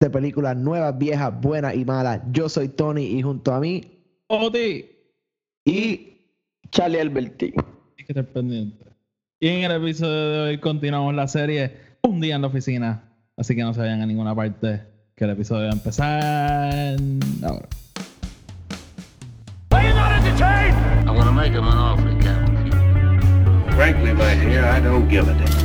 [0.00, 2.22] de películas nuevas, viejas, buenas y malas.
[2.32, 3.82] Yo soy Tony y junto a mí,
[4.28, 4.86] Oti
[5.64, 6.16] y
[6.70, 7.52] Charlie Alberti.
[7.98, 8.86] Hay que estar pendiente.
[9.38, 13.04] Y en el episodio de hoy continuamos la serie Un día en la oficina.
[13.36, 14.82] Así que no se vayan a ninguna parte,
[15.14, 16.96] que el episodio va a empezar
[17.42, 17.68] ahora.
[21.06, 23.74] I'm gonna make him an offer he can't refuse.
[23.74, 25.59] Frankly, my dear, I don't give a damn.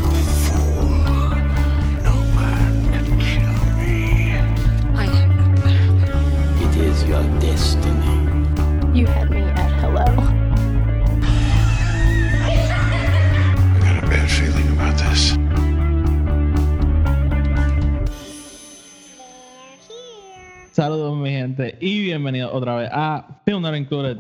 [20.86, 24.18] Saludos, mi gente, y bienvenidos otra vez a Film Not Included.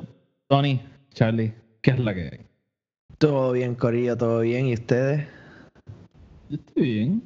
[0.48, 0.82] Tony,
[1.14, 2.40] Charlie, ¿qué es la que hay?
[3.20, 4.66] todo bien, Corillo, todo bien.
[4.66, 5.28] ¿Y ustedes?
[6.50, 7.24] Yo estoy bien.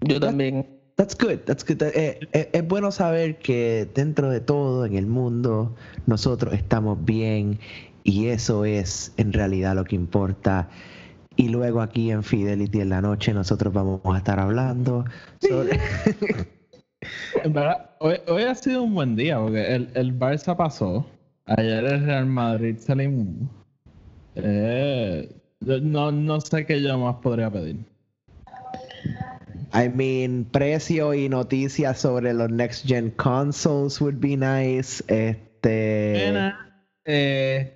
[0.00, 0.66] Yo también.
[0.94, 1.82] That's good, that's good.
[1.82, 7.58] Eh, eh, es bueno saber que dentro de todo en el mundo nosotros estamos bien
[8.02, 10.70] y eso es en realidad lo que importa.
[11.36, 15.04] Y luego aquí en Fidelity en la noche nosotros vamos a estar hablando
[15.38, 15.78] sobre...
[17.44, 21.06] En verdad, hoy, hoy ha sido un buen día porque el, el Barça pasó.
[21.46, 23.48] Ayer el Real Madrid eliminó.
[24.34, 25.30] Eh,
[25.60, 27.76] no, no sé qué yo más podría pedir.
[29.72, 35.02] I mean, precio y noticias sobre los next gen consoles would be nice.
[35.08, 37.75] Este, Pena, eh,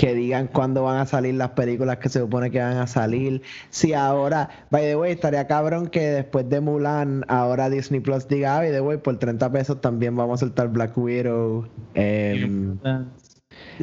[0.00, 3.42] que digan cuándo van a salir las películas que se supone que van a salir.
[3.68, 8.56] Si ahora, by the way, estaría cabrón que después de Mulan, ahora Disney Plus diga,
[8.56, 11.68] "Ah, by the way, por 30 pesos también vamos a soltar Black Widow.
[11.92, 12.78] Em,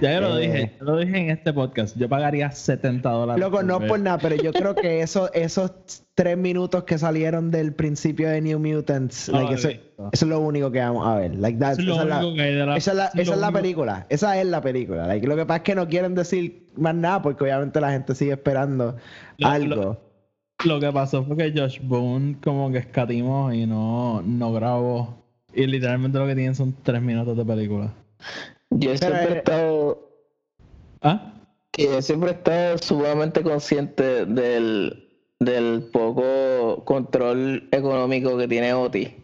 [0.01, 1.97] ya yo lo eh, dije, yo lo dije en este podcast.
[1.97, 3.41] Yo pagaría 70 dólares.
[3.43, 5.71] Loco, no ver- por nada, pero yo creo que eso, esos
[6.15, 9.69] tres minutos que salieron del principio de New Mutants, like, eso,
[10.11, 11.35] es lo único que vamos a ver.
[11.35, 14.05] Like that, esa es la- Esa es esa es película.
[14.09, 15.07] Esa es la película.
[15.07, 18.15] Like, lo que pasa es que no quieren decir más nada porque obviamente la gente
[18.15, 18.95] sigue esperando
[19.37, 19.75] Lo- algo.
[19.75, 20.07] lo-
[20.65, 25.23] Lo que pasó fue que Josh Boone como que escatimó y no, no grabó.
[25.53, 27.93] Y literalmente lo que tienen son tres minutos de película.
[28.71, 30.09] Yo siempre eh, he estado.
[31.01, 31.33] ¿Ah?
[31.71, 39.15] Que yo siempre he estado sumamente consciente del, del poco control económico que tiene Oti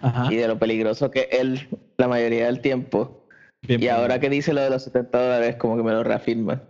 [0.00, 0.32] Ajá.
[0.32, 1.68] y de lo peligroso que es él
[1.98, 3.26] la mayoría del tiempo.
[3.62, 6.62] Bien, Y ahora que dice lo de los 70 dólares, como que me lo reafirma.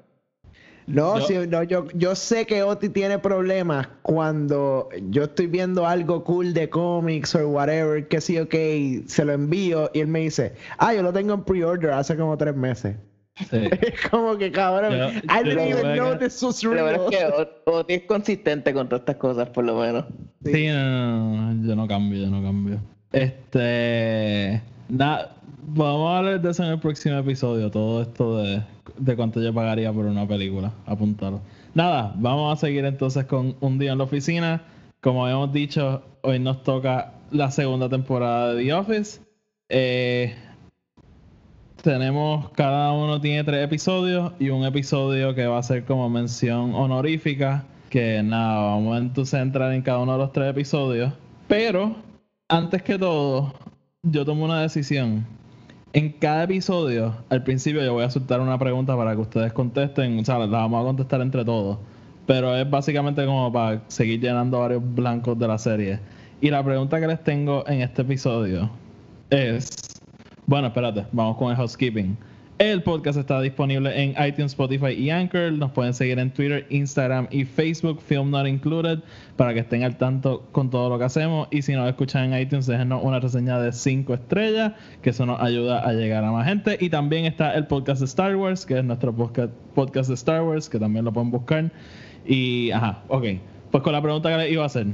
[0.87, 5.87] No, Yo- sí, no yo, yo sé que Oti tiene problemas cuando yo estoy viendo
[5.87, 8.55] algo cool de cómics o whatever, que sí, ok,
[9.07, 12.37] se lo envío y él me dice, ah, yo lo tengo en pre-order hace como
[12.37, 12.97] tres meses.
[13.51, 13.57] Sí.
[13.81, 16.95] Es como que cabrón, Yo- I didn't even know this was real.
[17.11, 17.25] es que
[17.65, 20.05] Oti es consistente con todas estas cosas, por lo menos.
[20.45, 22.79] Sí, no, no, no, yo no cambio, yo no cambio.
[23.11, 24.61] Este.
[24.89, 25.35] Nada,
[25.67, 27.71] vamos a hablar de eso en el próximo episodio.
[27.71, 28.63] Todo esto de,
[28.99, 30.73] de cuánto yo pagaría por una película.
[30.87, 31.41] Apuntarlo.
[31.75, 34.63] Nada, vamos a seguir entonces con Un Día en la Oficina.
[35.01, 39.21] Como habíamos dicho, hoy nos toca la segunda temporada de The Office.
[39.69, 40.35] Eh,
[41.83, 46.75] tenemos, cada uno tiene tres episodios y un episodio que va a ser como mención
[46.75, 47.65] honorífica.
[47.91, 51.13] Que nada, vamos entonces a entrar en cada uno de los tres episodios.
[51.49, 51.97] Pero,
[52.49, 53.53] antes que todo,
[54.05, 55.27] yo tomo una decisión.
[55.93, 60.19] En cada episodio, al principio yo voy a soltar una pregunta para que ustedes contesten.
[60.19, 61.79] O sea, la vamos a contestar entre todos.
[62.27, 66.01] Pero es básicamente como para seguir llenando varios blancos de la serie.
[66.41, 68.71] Y la pregunta que les tengo en este episodio
[69.31, 70.01] es...
[70.47, 72.17] Bueno, espérate, vamos con el housekeeping.
[72.65, 75.53] El podcast está disponible en iTunes, Spotify y Anchor.
[75.53, 79.01] Nos pueden seguir en Twitter, Instagram y Facebook, Film Not Included,
[79.37, 81.47] para que estén al tanto con todo lo que hacemos.
[81.51, 85.43] Y si nos escuchan en iTunes, déjenos una reseña de 5 estrellas, que eso nos
[85.43, 86.79] ayuda a llegar a más gente.
[86.81, 90.71] Y también está el podcast Star Wars, que es nuestro podcast, podcast de Star Wars,
[90.71, 91.71] que también lo pueden buscar.
[92.25, 93.27] Y, ajá, ok.
[93.73, 94.87] Pues con la pregunta que les iba a hacer.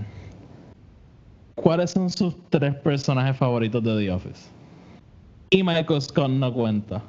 [1.55, 4.49] ¿Cuáles son sus tres personajes favoritos de The Office?
[5.51, 7.01] Y Michael Scott no cuenta.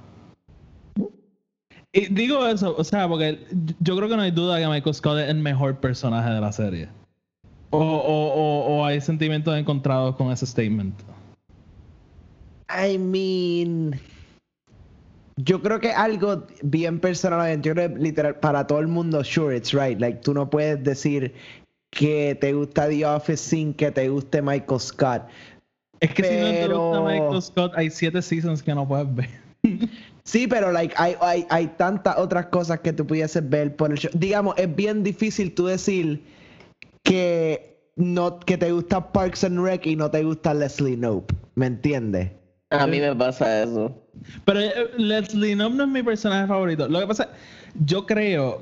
[1.94, 3.46] Y digo eso, o sea, porque
[3.80, 6.52] yo creo que no hay duda que Michael Scott es el mejor personaje de la
[6.52, 6.90] serie.
[7.72, 10.96] O, o, o, o hay sentimientos encontrados con ese statement.
[12.70, 14.00] I mean,
[15.38, 19.56] yo creo que algo bien personal, yo creo que literal para todo el mundo, sure,
[19.56, 20.00] it's right.
[20.00, 21.34] Like tú no puedes decir
[21.92, 25.24] que te gusta The Office sin que te guste Michael Scott.
[26.00, 29.30] Es que si no te gusta Michael Scott, hay siete seasons que no puedes ver.
[30.24, 33.98] Sí, pero like hay, hay, hay tantas otras cosas que tú pudieses ver por el
[33.98, 34.12] show.
[34.14, 36.24] Digamos, es bien difícil tú decir
[37.04, 41.66] que no que te gusta Parks and Rec y no te gusta Leslie Nope, ¿me
[41.68, 42.32] entiendes?
[42.70, 43.94] A mí me pasa eso.
[44.46, 46.88] Pero eh, Leslie Knope no es mi personaje favorito.
[46.88, 47.30] Lo que pasa,
[47.84, 48.62] yo creo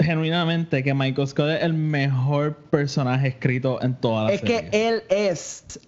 [0.00, 4.70] genuinamente que Michael Scott es el mejor personaje escrito en toda la Es serie.
[4.70, 5.78] que él es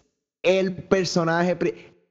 [0.44, 1.56] el personaje.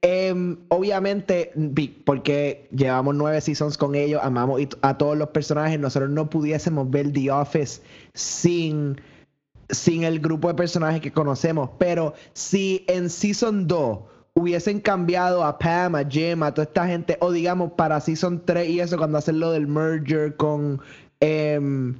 [0.02, 6.10] Em, obviamente, vi- porque llevamos nueve seasons con ellos, amamos a todos los personajes, nosotros
[6.10, 7.82] no pudiésemos ver The Office
[8.14, 9.00] sin,
[9.68, 11.70] sin el grupo de personajes que conocemos.
[11.78, 13.98] Pero si en Season 2
[14.34, 18.68] hubiesen cambiado a Pam, a Jim, a toda esta gente, o digamos para Season 3
[18.68, 20.80] y eso, cuando hacen lo del merger con
[21.20, 21.94] em,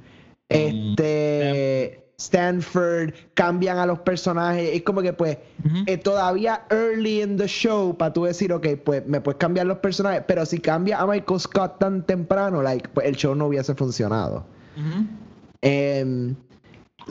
[0.49, 5.37] este Stanford, cambian a los personajes, es como que pues
[5.85, 9.77] eh, todavía early in the show para tú decir, ok, pues me puedes cambiar los
[9.77, 13.75] personajes, pero si cambia a Michael Scott tan temprano, like, pues el show no hubiese
[13.75, 14.43] funcionado.
[15.61, 16.35] Em,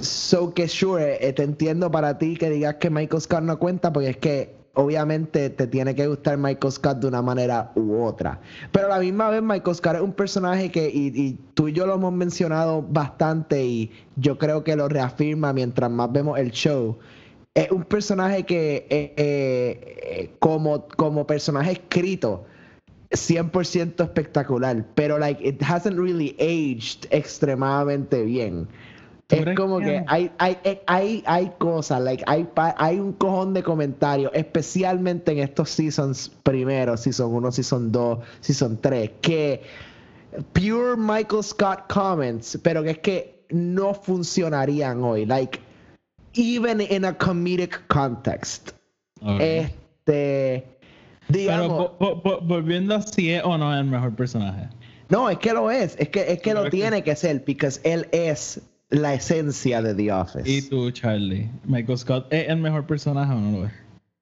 [0.00, 3.92] so que sure, eh, te entiendo para ti que digas que Michael Scott no cuenta,
[3.92, 8.40] porque es que obviamente te tiene que gustar Michael Scott de una manera u otra.
[8.72, 11.86] Pero a la misma vez Michael Scott es un personaje que, y, tú y yo
[11.86, 16.98] lo hemos mencionado bastante y yo creo que lo reafirma mientras más vemos el show.
[17.54, 22.44] Es un personaje que eh, eh, como, como personaje escrito
[23.12, 28.68] 100% espectacular, pero like it hasn't really aged extremadamente bien.
[29.28, 33.54] ¿Tú Es como que hay, hay, hay, hay, hay cosas, like, hay, hay un cojón
[33.54, 39.62] de comentarios, especialmente en estos seasons primero, season 1, season 2, season 3, que
[40.52, 45.58] pure Michael Scott comments, pero que es que no funcionarían hoy, like,
[46.34, 48.70] even in a comedic context.
[49.40, 50.64] Este,
[51.26, 54.68] Pero digamos, vo- vo- vo- volviendo a si es o no es el mejor personaje.
[55.08, 57.68] no, es que lo es, es que, es que ¿Tú lo tiene que ser, porque
[57.82, 58.60] él es
[58.90, 60.48] la esencia de The Office.
[60.50, 63.72] Y tú, Charlie, Michael Scott es el mejor personaje o no lo es.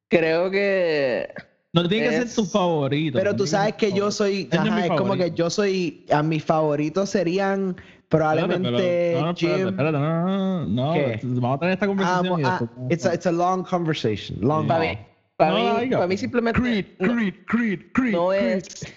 [0.09, 1.29] Creo que
[1.73, 3.19] No tiene que ser tu favorito.
[3.19, 6.23] Pero no tú sabes que yo soy, es ajá, es como que yo soy, a
[6.23, 7.77] mis favoritos serían
[8.09, 9.69] probablemente Espérate, pero- no, no, espérate, Jim.
[9.69, 11.21] espérate, no, no, no, no, ¿Qué?
[11.25, 14.39] vamos a tener esta conversación después- it's, a, it's a long conversation.
[14.41, 14.99] Long para mí,
[15.37, 18.41] para No, mí, para mí simplemente Creed, no, Creed, Creed, Creed, no Creed.
[18.59, 18.95] es,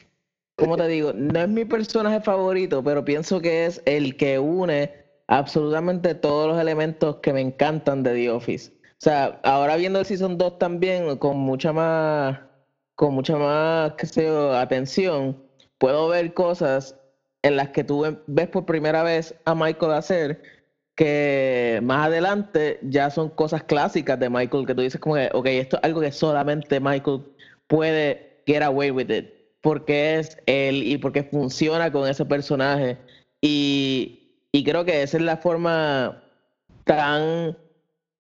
[0.55, 4.91] como te digo, no es mi personaje favorito, pero pienso que es el que une
[5.27, 8.71] absolutamente todos los elementos que me encantan de The Office.
[8.71, 12.39] O sea, ahora viendo el Season 2 también con mucha más,
[12.95, 15.37] con mucha más, qué sé yo, atención,
[15.77, 16.95] puedo ver cosas
[17.43, 20.41] en las que tú ve- ves por primera vez a Michael hacer
[20.95, 25.45] que más adelante ya son cosas clásicas de Michael que tú dices como que, ok,
[25.47, 27.21] esto es algo que solamente Michael
[27.67, 29.29] puede get away with it,
[29.61, 32.97] porque es él y porque funciona con ese personaje.
[33.41, 36.23] Y, y creo que esa es la forma
[36.83, 37.57] tan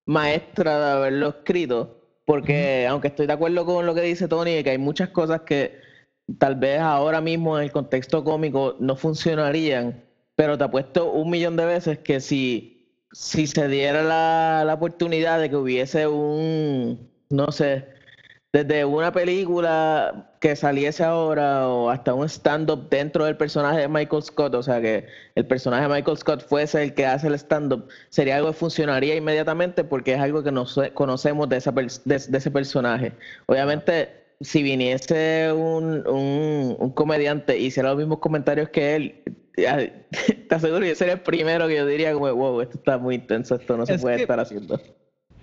[0.05, 4.71] maestra de haberlo escrito, porque aunque estoy de acuerdo con lo que dice Tony, que
[4.71, 5.79] hay muchas cosas que
[6.39, 10.03] tal vez ahora mismo en el contexto cómico no funcionarían,
[10.35, 15.39] pero te apuesto un millón de veces que si, si se diera la, la oportunidad
[15.39, 17.85] de que hubiese un, no sé,
[18.53, 24.21] desde una película que saliese ahora o hasta un stand-up dentro del personaje de Michael
[24.23, 25.05] Scott, o sea que
[25.35, 29.15] el personaje de Michael Scott fuese el que hace el stand-up, sería algo que funcionaría
[29.15, 33.13] inmediatamente porque es algo que nos conocemos de, esa de, de ese personaje.
[33.47, 39.23] Obviamente, si viniese un, un, un comediante y hiciera los mismos comentarios que él,
[39.55, 43.15] te aseguro que yo sería el primero que yo diría como, wow, esto está muy
[43.15, 44.79] intenso, esto no se Es puede que- estar haciendo.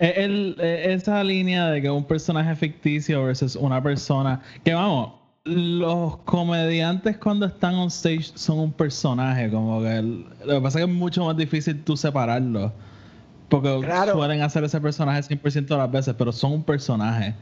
[0.00, 4.40] Eh, el- eh, esa línea de que un personaje ficticio versus una persona.
[4.64, 5.12] Que vamos,
[5.44, 9.50] los comediantes cuando están on stage son un personaje.
[9.50, 12.72] Como que el- lo que pasa es que es mucho más difícil tú separarlos.
[13.48, 14.14] Porque Claro.
[14.14, 17.34] suelen hacer ese personaje 100% de las veces, pero son un personaje.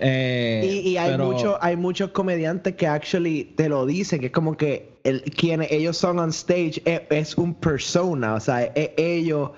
[0.00, 4.26] Eh, Y, y hay, pero- muchos hay muchos comediantes que actually te lo dicen, que
[4.26, 8.62] es como que el, quienes ellos son on stage es, es un persona, o sea,
[8.62, 9.50] es ellos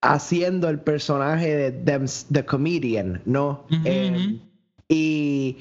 [0.00, 3.64] haciendo el personaje de them, the comedian, ¿no?
[3.84, 4.38] Eh,
[4.88, 5.56] y,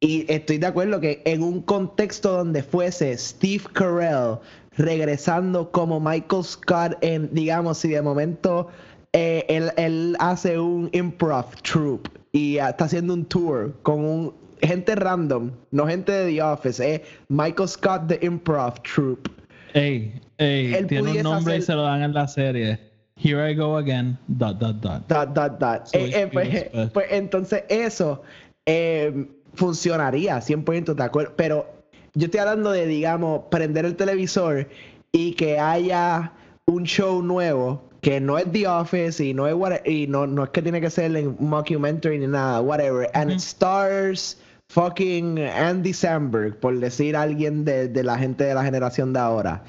[0.00, 4.38] y estoy de acuerdo que en un contexto donde fuese Steve Carell
[4.76, 8.68] regresando como Michael Scott en, digamos, si de momento
[9.12, 14.94] eh, él, él hace un improv troupe y está haciendo un tour con un gente
[14.94, 19.30] random, no gente de The Office, eh, Michael Scott the Improv Troupe.
[19.74, 22.91] Ey, ey, Él tiene un nombre y se lo dan en la serie.
[23.22, 25.06] Here I go again, dot, dot, dot.
[25.08, 25.86] Dot, dot, dot.
[25.88, 26.90] So Eh, eh, pues, beautiful.
[26.92, 28.22] pues entonces eso
[28.66, 31.34] eh, funcionaría 100% de acuerdo.
[31.36, 31.66] Pero
[32.14, 34.68] yo estoy hablando de, digamos, prender el televisor
[35.12, 36.32] y que haya
[36.66, 40.42] un show nuevo que no es The Office y no es what- y no, no
[40.44, 43.08] es que tiene que ser en mockumentary ni nada, whatever.
[43.14, 44.36] And it stars
[44.70, 49.62] fucking Andy Samberg, por decir alguien de, de la gente de la generación de ahora.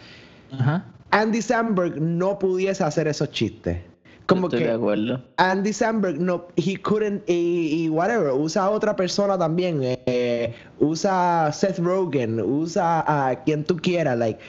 [0.51, 0.85] Ajá.
[1.13, 3.77] Andy Samberg no pudiese hacer esos chistes.
[4.25, 5.21] Como Estoy de que acuerdo.
[5.37, 11.47] Andy Samberg no, he couldn't y, y whatever, usa a otra persona también, eh, usa
[11.47, 14.39] a Seth Rogen, usa a quien tú quieras, like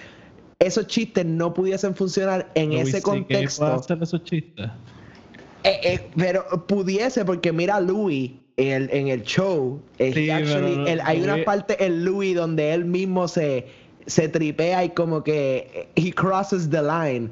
[0.60, 3.66] esos chistes no pudiesen funcionar en Louis ese contexto.
[3.66, 4.66] hacer esos chistes.
[5.64, 10.28] Eh, eh, pero pudiese porque mira a Louis en el, en el show, eh, Sí,
[10.28, 13.66] he actually- él- hay una parte en Louis donde él mismo se,
[14.06, 17.30] se tripea y como que eh, he crosses the line.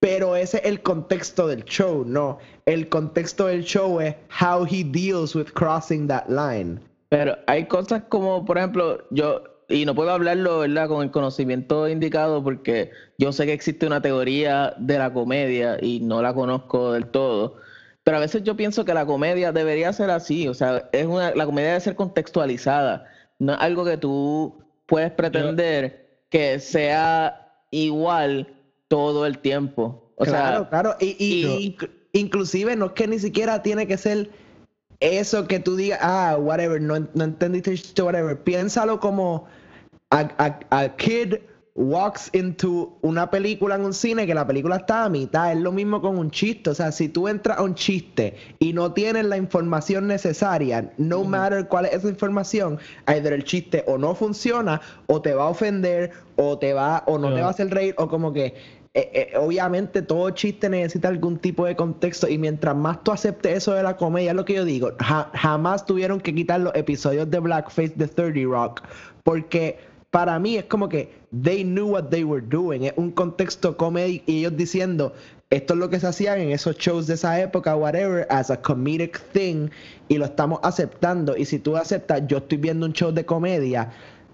[0.00, 2.38] Pero ese es el contexto del show, no.
[2.64, 6.80] El contexto del show es how he deals with crossing that line.
[7.10, 11.86] Pero hay cosas como, por ejemplo, yo, y no puedo hablarlo, ¿verdad?, con el conocimiento
[11.88, 16.92] indicado porque yo sé que existe una teoría de la comedia y no la conozco
[16.92, 17.56] del todo.
[18.02, 21.34] Pero a veces yo pienso que la comedia debería ser así, o sea, es una,
[21.34, 23.04] la comedia debe ser contextualizada,
[23.38, 25.99] no es algo que tú puedes pretender
[26.30, 28.54] que sea igual
[28.88, 30.10] todo el tiempo.
[30.16, 30.96] O claro, sea, claro.
[31.00, 34.30] Y, y- y- inc- inclusive no es que ni siquiera tiene que ser
[35.00, 38.38] eso que tú digas, ah, whatever, no, no entendiste whatever.
[38.42, 39.46] Piénsalo como
[40.10, 41.36] a, a- a kid
[41.74, 45.52] walks into una película en un cine que la película está a mitad.
[45.52, 46.70] Es lo mismo con un chiste.
[46.70, 51.24] O sea, si tú entras a un chiste y no tienes la información necesaria, no
[51.24, 55.48] matter cuál es esa información, either el chiste o no funciona, o te va a
[55.48, 58.54] ofender, o te va, o no te va a hacer reír, o como que.
[58.92, 63.58] eh, eh, obviamente todo chiste necesita algún tipo de contexto y mientras más tú aceptes
[63.58, 66.74] eso de la comedia, es lo que yo digo, ja- jamás tuvieron que quitar los
[66.74, 68.82] episodios de Blackface de 30 Rock
[69.22, 69.78] porque
[70.10, 71.12] para mí es como que
[71.42, 75.12] they knew what they were doing, es un contexto comedy y ellos diciendo
[75.50, 78.60] esto es lo que se hacían en esos shows de esa época, whatever, as a
[78.60, 79.68] comedic thing
[80.08, 83.90] y lo estamos aceptando y si tú aceptas, yo estoy viendo un show de comedia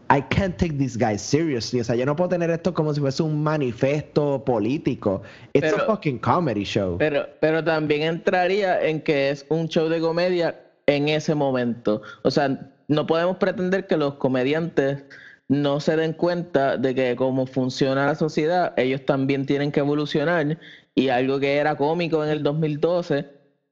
[0.08, 1.80] I can't take these guys seriously.
[1.80, 5.22] O sea, yo no puedo tener esto como si fuese un manifiesto político.
[5.52, 6.96] It's a Pero- fucking comedy show.
[6.96, 12.02] Pero, pero también entraría en que es un show de comedia en ese momento.
[12.22, 15.02] O sea, no podemos pretender que los comediantes
[15.48, 20.58] no se den cuenta de que como funciona la sociedad, ellos también tienen que evolucionar
[20.94, 23.26] y algo que era cómico en el 2012,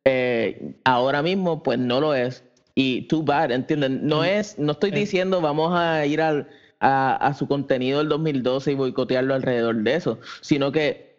[0.05, 2.45] eh, ahora mismo pues no lo es.
[2.77, 4.07] Y too bad, ¿entienden?
[4.07, 6.49] No es, no estoy diciendo vamos a ir al,
[6.81, 11.15] a, a su contenido del 2012 y boicotearlo alrededor de eso, sino que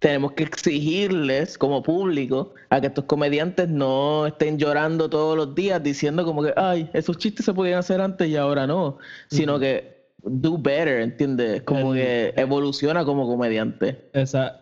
[0.00, 5.82] tenemos que exigirles como público a que estos comediantes no estén llorando todos los días
[5.82, 8.98] diciendo como que, ay, esos chistes se podían hacer antes y ahora no,
[9.28, 11.62] sino que do better, ¿entiendes?
[11.62, 14.08] Como El- que evoluciona como comediante.
[14.12, 14.60] Esa,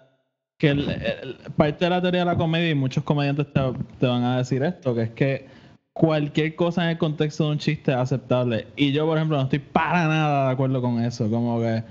[0.59, 3.61] que el- el- parte de la teoría de la comedia, y muchos comediantes te,
[4.01, 5.47] te van a decir esto, que es que
[5.93, 8.67] cualquier cosa en el contexto de un chiste es aceptable.
[8.77, 11.29] Y yo, por ejemplo, no estoy para nada de acuerdo con eso.
[11.29, 11.83] Como que, eh,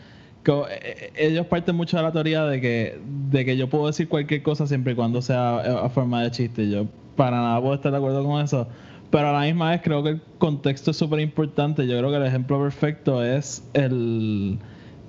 [0.70, 4.42] eh, ellos parten mucho de la teoría de que, de que yo puedo decir cualquier
[4.44, 6.70] cosa siempre y cuando sea eh, a forma de chiste.
[6.70, 8.68] Yo para nada puedo estar de acuerdo con eso.
[9.10, 11.88] Pero a la misma vez creo que el contexto es súper importante.
[11.88, 14.58] Yo creo que el ejemplo perfecto es el...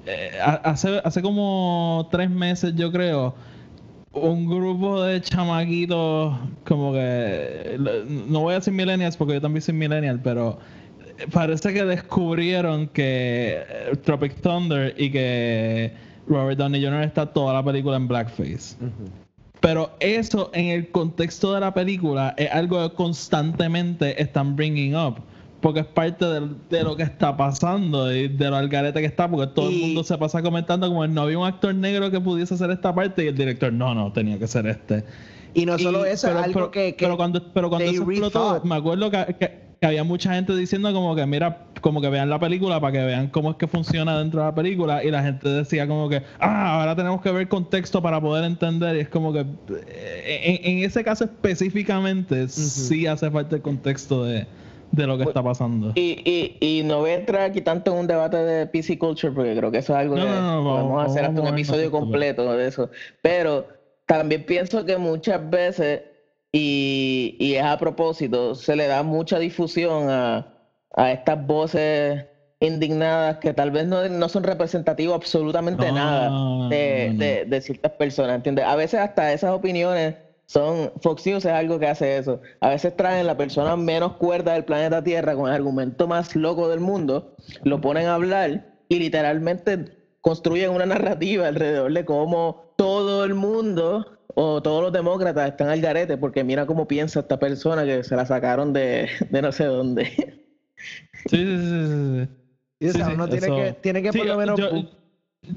[0.07, 3.35] eh, ha- hace, hace como tres meses, yo creo,
[4.13, 7.77] un grupo de chamaquitos, como que,
[8.29, 10.59] no voy a decir millennials porque yo también soy millennial, pero
[11.33, 15.93] parece que descubrieron que eh, Tropic Thunder y que
[16.29, 17.03] Robert Downey Jr.
[17.03, 18.77] está toda la película en blackface.
[19.61, 25.17] Pero eso en el contexto de la película es algo que constantemente están bringing up.
[25.61, 29.29] Porque es parte del- de, lo que está pasando y de lo algarete que está.
[29.29, 32.55] Porque todo el mundo se pasa comentando como no había un actor negro que pudiese
[32.55, 35.05] hacer esta parte y el director, no, no, tenía que ser este.
[35.55, 38.03] Y no solo Y- eso, pero, algo pero- que, que pero cuando, pero cuando eso
[38.09, 42.09] explotó, me acuerdo que, que- que había mucha gente diciendo como que, mira, como que
[42.09, 45.05] vean la película para que vean cómo es que funciona dentro de la película.
[45.05, 48.97] Y la gente decía como que, ah, ahora tenemos que ver contexto para poder entender.
[48.97, 49.41] Y es como que,
[49.87, 54.47] eh, en, en ese caso específicamente, sí hace falta el contexto de,
[54.91, 55.93] de lo que está pasando.
[55.95, 59.33] Y, y, y no voy a entrar aquí tanto en un debate de PC Culture
[59.33, 61.51] porque creo que eso es algo No, que no, no, podemos vamos- hacer hasta vamos
[61.53, 62.91] un episodio esto, pero- completo de eso.
[63.23, 63.69] Pero
[64.07, 66.01] también pienso que muchas veces,
[66.53, 70.47] y, y es a propósito, se le da mucha difusión a,
[70.95, 72.25] a estas voces
[72.61, 76.69] indignadas que tal vez no, no son representativas absolutamente No, nada no.
[76.69, 78.65] de- de ciertas personas, ¿entiendes?
[78.65, 82.41] A veces hasta esas opiniones son, Fox News es algo que hace eso.
[82.61, 86.69] A veces traen la persona menos cuerda del planeta Tierra con el argumento más loco
[86.69, 89.85] del mundo, lo ponen a hablar y literalmente
[90.23, 95.81] construyen una narrativa alrededor de cómo todo el mundo o todos los demócratas están al
[95.81, 99.65] garete porque mira cómo piensa esta persona que se la sacaron de, de no sé
[99.65, 100.05] dónde.
[101.27, 102.29] Sí, sí, sí, sí, sí.
[102.81, 104.57] Y, o Sí, sea, sí, uno tiene eso- que, tiene que Sí, por lo menos...
[104.61, 104.69] yo,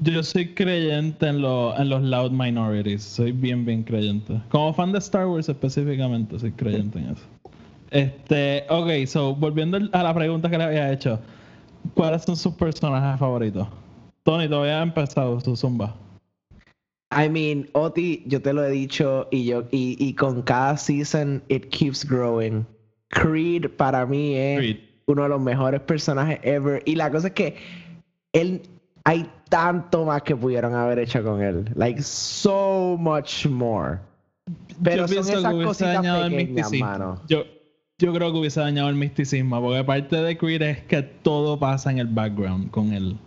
[0.02, 3.04] yo soy creyente en, lo- en los loud minorities.
[3.04, 4.40] Soy bien, bien creyente.
[4.48, 7.22] Como fan de Star Wars específicamente, soy creyente en eso.
[7.92, 11.20] Este, ok, so, volviendo a la pregunta que le había hecho.
[11.94, 13.68] ¿Cuáles son sus personajes favoritos?
[14.24, 15.94] Tony, todavía ha empezado su zumba.
[17.14, 21.42] I mean, Oti, yo te lo he dicho y yo y, y con cada season
[21.48, 22.66] it keeps growing.
[23.10, 24.76] Creed para mí es Creed.
[25.06, 27.56] uno de los mejores personajes ever y la cosa es que
[28.32, 28.62] él
[29.04, 33.98] hay tanto más que pudieron haber hecho con él, like so much more.
[34.82, 36.86] Pero Yo son esas cositas pequeñas, misticismo.
[36.86, 37.22] mano.
[37.28, 37.44] Yo,
[37.98, 41.90] yo creo que hubiese dañado el misticismo, porque parte de Creed es que todo pasa
[41.90, 43.18] en el background con él.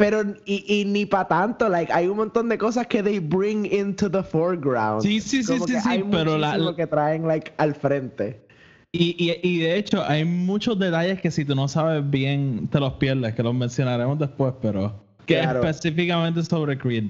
[0.00, 3.66] Pero y, y ni para tanto, like hay un montón de cosas que they bring
[3.70, 5.02] into the foreground.
[5.02, 7.74] Sí, sí, sí, Como sí, que sí, hay pero la- muchísimo que traen like al
[7.74, 8.40] frente.
[8.92, 12.80] Y, y, y de hecho, hay muchos detalles que si tú no sabes bien, te
[12.80, 15.60] los pierdes, que los mencionaremos después, pero que Claro.
[15.62, 17.04] específicamente sobre Creed.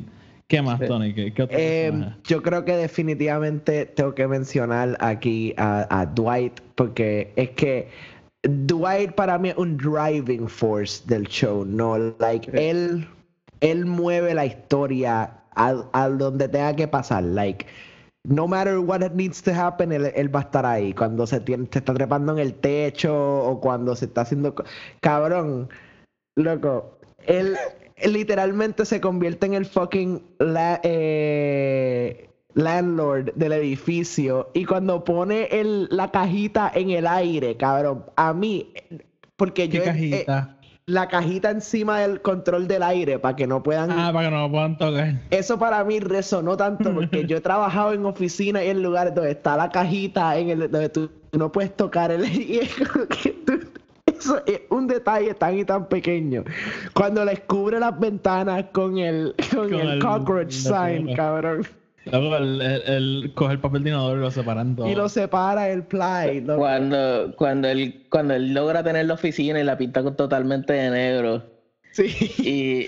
[0.49, 1.15] ¿Qué más, Tony?
[1.15, 1.93] ¿Qué, qué Eh,
[2.27, 7.89] yo creo que definitivamente tengo que mencionar aquí a, a Dwight porque es que
[8.43, 11.99] Dwight para mí es un driving force del show, ¿no?
[12.19, 13.07] Like, él,
[13.61, 17.67] él mueve la historia a, a donde tenga que pasar, like,
[18.25, 20.95] no matter what it needs to happen, él, él va a estar ahí.
[20.95, 24.55] Cuando se, tiene, se está trepando en el techo o cuando se está haciendo...
[25.01, 25.69] Cabrón,
[26.37, 27.57] loco, él,
[27.97, 35.45] él literalmente se convierte en el fucking la- eh, landlord del edificio y cuando pone
[35.51, 38.73] el, la cajita en el aire, cabrón, a mí,
[39.37, 39.83] porque ¿Qué yo...
[39.85, 40.27] eh,
[40.87, 44.51] la cajita encima del control del aire para que no puedan ah, para que no
[44.51, 45.21] puedan tocar.
[45.31, 49.31] eso para mí resonó tanto porque yo he trabajado en oficinas y en lugares donde
[49.31, 53.31] está la cajita en el donde tú no puedes tocar el y es como que
[53.47, 53.61] tú-
[54.07, 56.45] eso es un detalle tan y tan pequeño.
[56.93, 61.67] Cuando les cubre las ventanas con el con, Con el, el- cockroach sign cabrón
[62.07, 64.89] Luego él, él- él coge el papel de inodoro y lo separan todo.
[64.89, 66.59] y lo separa el ply loco.
[66.61, 70.91] Cuando, cuando él, cuando él logra tener la oficina y la pinta con- totalmente de
[70.91, 71.45] negro.
[71.93, 72.07] sí
[72.39, 72.87] Y,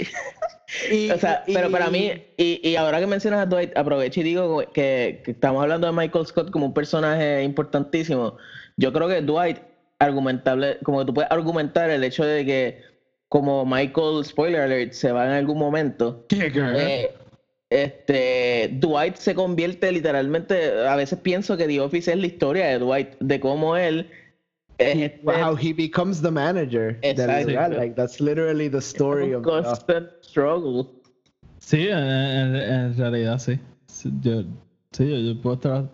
[0.94, 4.22] y, o sea, pero para mí, y, y ahora que mencionas a Dwight, aprovecho y
[4.22, 8.36] digo que, que estamos hablando de Michael Scott como un personaje importantísimo.
[8.78, 9.58] Yo creo que Dwight,
[9.98, 12.80] argumentable, como que tú puedes argumentar el hecho de que
[13.28, 16.24] como Michael, spoiler alert, se va en algún momento.
[16.30, 17.10] eh,
[17.72, 22.78] este Dwight se convierte literalmente, a veces pienso que The Office es la historia de
[22.78, 24.08] Dwight, de cómo él
[24.78, 27.48] es este- how he becomes the manager Exacto.
[27.50, 27.70] lugar.
[27.74, 30.86] like that's literally the story of the- constant struggle.
[31.58, 33.58] Sí, en, en- en realidad sí.
[33.86, 34.42] Sí, Yo,
[34.92, 35.84] sí, yo, yo puedo estar.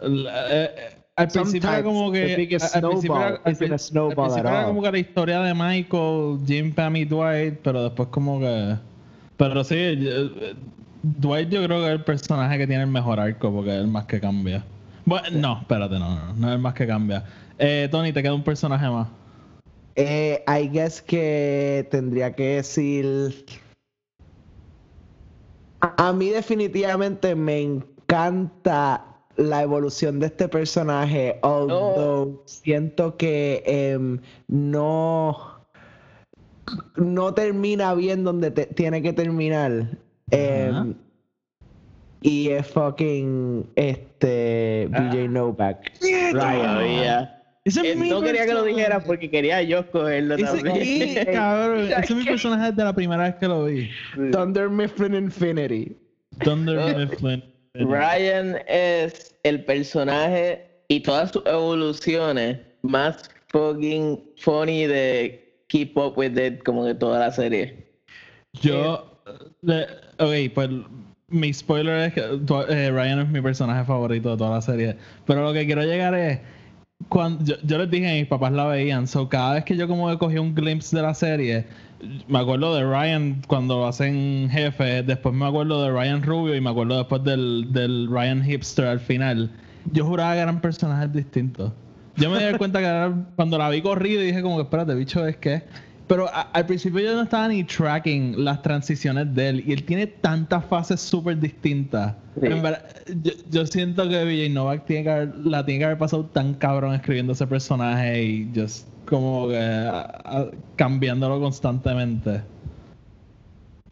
[0.00, 0.70] eh, eh,
[1.16, 2.58] al principio era como the que.
[2.72, 7.04] al principio era- al principio era como que la historia de Michael, Jim, Pam y
[7.04, 8.76] Dwight, pero después como que.
[9.40, 10.54] Pero sí, eh,
[11.02, 13.86] Dwight yo creo que es el personaje que tiene el mejor arco porque es el
[13.86, 14.62] más que cambia.
[15.06, 17.24] Bueno, no, espérate, no, no, no, es el más que cambia.
[17.58, 19.08] Eh, Tony, te queda un personaje más.
[19.96, 23.46] Eh, I guess que tendría que decir.
[25.80, 29.02] A, mí, definitivamente, me encanta
[29.36, 31.40] la evolución de este personaje.
[31.42, 35.49] Although siento que em, no.
[36.96, 39.86] No termina bien donde te- tiene que terminar.
[40.30, 40.94] Em,
[42.22, 43.66] y es fucking.
[43.76, 44.88] Este.
[44.90, 45.92] BJ Novak.
[46.32, 47.36] Todavía.
[47.64, 50.82] Ese es mi no quería que lo dijeras porque quería yo cogerlo Ese, también.
[50.82, 53.90] sí, cabrón, ese es mi personaje desde la primera vez que lo vi.
[54.32, 55.94] Thunder Mifflin Infinity.
[56.42, 56.96] Thunder.
[57.10, 57.44] Mifflin.
[57.74, 66.36] Ryan es el personaje y todas sus evoluciones más fucking funny de Keep Up With
[66.36, 67.86] It como de toda la serie.
[68.60, 69.06] Yo.
[70.18, 70.70] ok, pues
[71.28, 72.22] mi spoiler es que
[72.68, 74.96] eh, Ryan es mi personaje favorito de toda la serie.
[75.26, 76.40] Pero lo que quiero llegar es.
[77.08, 80.10] Cuando, yo, les dije que mis papás la veían, so cada vez que yo como
[80.10, 81.64] que cogí un glimpse de la serie,
[82.28, 86.60] me acuerdo de Ryan cuando lo hacen jefe, después me acuerdo de Ryan Rubio y
[86.60, 89.50] me acuerdo después del, del Ryan Hipster al final.
[89.92, 91.72] Yo juraba que eran personajes distintos.
[92.16, 95.26] Yo me di cuenta que cuando la vi corrido y dije como que espérate, bicho,
[95.26, 95.62] es que...
[96.06, 99.84] Pero a- al principio yo no estaba ni tracking las transiciones de él y él
[99.84, 102.16] tiene tantas fases súper distintas.
[102.40, 102.46] Sí.
[102.48, 102.84] En verdad,
[103.22, 106.54] yo, yo siento que Vijay Novak tiene que haber- la tiene que haber pasado tan
[106.54, 112.42] cabrón escribiendo ese personaje y just como que a- a- cambiándolo constantemente.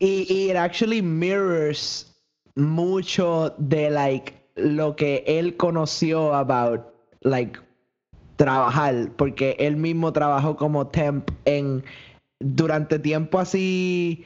[0.01, 2.13] Y, y it actually mirrors
[2.57, 6.81] mucho de like lo que él conoció about
[7.23, 7.59] like
[8.39, 11.83] trabajar, porque él mismo trabajó como temp en
[12.41, 14.25] durante tiempo así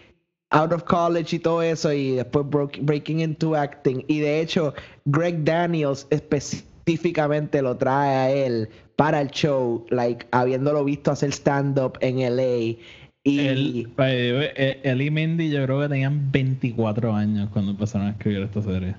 [0.50, 2.44] out of college y todo eso y después
[2.82, 4.74] breaking into acting y de hecho
[5.06, 11.78] Greg Daniels específicamente lo trae a él para el show like habiéndolo visto hacer stand
[11.78, 12.76] up en LA
[13.24, 18.10] y Él, eh, él y Mindy yo creo que tenían 24 años cuando empezaron a
[18.10, 18.94] escribir esta serie.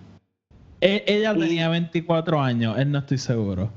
[0.82, 3.70] E- ella Y- tenía 24 años, él no estoy seguro.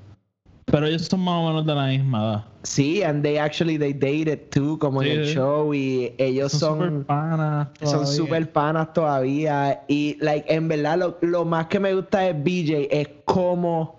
[0.66, 2.44] Pero ellos son más o menos de la misma edad.
[2.64, 5.34] sí and they actually they dated too como en Sí, el sí.
[5.34, 7.68] show y ellos Son son super panas.
[7.80, 8.06] Son todavía.
[8.12, 9.84] super panas todavía.
[9.86, 13.96] Y, like, en verdad, lo, lo más que me gusta de BJ es cómo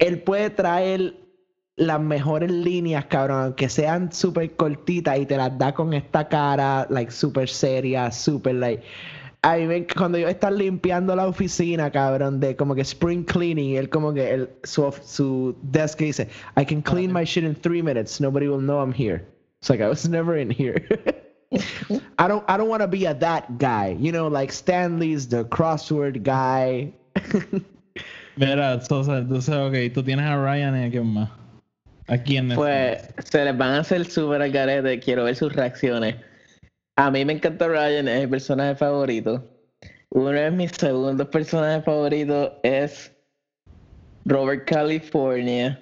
[0.00, 1.14] él puede traer
[1.76, 6.86] las mejores líneas, cabrón, aunque sean súper cortitas y te las da con esta cara,
[6.90, 8.82] like, súper seria, súper, like.
[9.44, 13.76] A mí me, cuando yo estaba limpiando la oficina, cabrón, de como que spring cleaning,
[13.76, 17.82] él como que él, su, su desk dice, I can clean my shit in three
[17.82, 19.26] minutes, nobody will know I'm here.
[19.60, 20.76] It's like I was never in here.
[22.18, 23.96] I don't I don't want to be a that guy.
[24.00, 26.92] You know, like Stanley's the crossword guy.
[28.36, 31.30] Mira, entonces, entonces, ok, tú tienes a Ryan y a quién más.
[32.08, 32.56] ¿A quién es?
[32.56, 34.98] Pues se les van a hacer súper al garete.
[35.00, 36.16] Quiero ver sus reacciones.
[36.96, 39.48] A mí me encanta Ryan, es mi personaje favorito.
[40.10, 43.12] Uno de mis segundos personajes favoritos es
[44.26, 45.80] Robert California.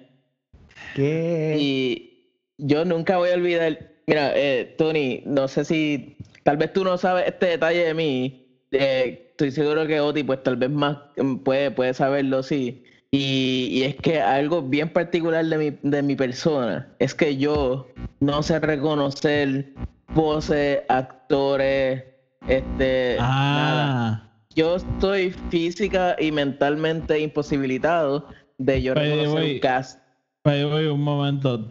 [0.95, 1.57] ¿Qué?
[1.59, 3.91] Y yo nunca voy a olvidar.
[4.07, 6.17] Mira, eh, Tony, no sé si.
[6.45, 8.47] Tal vez tú no sabes este detalle de mí.
[8.71, 12.85] eh, estoy seguro que Oti, pues tal vez más mm, puede, puede saberlo, sí.
[13.13, 17.89] Y, y es que algo bien particular de mi, de mi persona es que yo
[18.21, 19.73] no sé reconocer
[20.15, 22.05] voces, actores,
[22.47, 23.17] este.
[23.19, 24.23] nada.
[24.23, 28.27] Ah, Yo estoy física y mentalmente imposibilitado
[28.59, 30.01] de yo the reconocer un cast.
[30.45, 31.69] Oye, oye, un momento.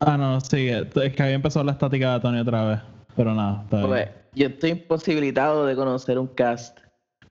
[0.00, 0.88] Ah, no, sigue.
[1.02, 2.80] Es que había empezado la estática de Tony otra vez.
[3.16, 3.88] Pero nada, está bien.
[3.88, 6.78] Pues, yo estoy imposibilitado de conocer un cast.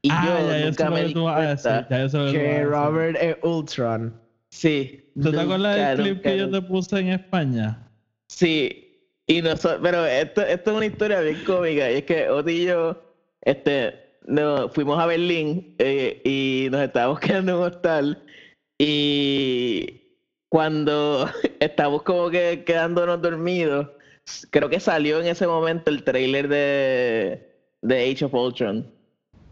[0.02, 1.72] Y ah, yo ya, nunca me di tú vas a decir.
[1.88, 2.18] cuenta.
[2.18, 2.66] Lo que decir.
[2.66, 4.22] Robert es Ultron.
[4.52, 5.12] Sí.
[5.22, 7.90] ¿Tú te acuerdas del clip que yo te puse en España?
[8.28, 8.84] Sí.
[9.28, 11.92] Y nosotros, pero esto, esto es una historia bien cómica.
[11.92, 13.02] Y es que Oti y yo,
[13.42, 13.94] este,
[14.26, 18.24] no, fuimos a Berlín eh, y nos estábamos quedando en un hostal.
[18.80, 20.02] Y
[20.50, 21.30] cuando
[21.60, 23.90] estábamos como que quedándonos dormidos,
[24.50, 28.97] creo que salió en ese momento el trailer de, de Age of Ultron.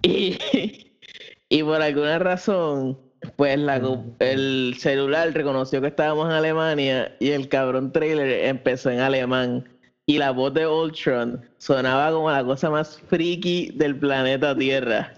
[1.50, 2.98] Y, y por alguna razón,
[3.38, 3.82] pues la,
[4.20, 9.68] el celular reconoció que estábamos en Alemania y el cabrón trailer empezó en alemán.
[10.08, 15.14] Y la voz de Ultron sonaba como la cosa más friki del planeta Tierra.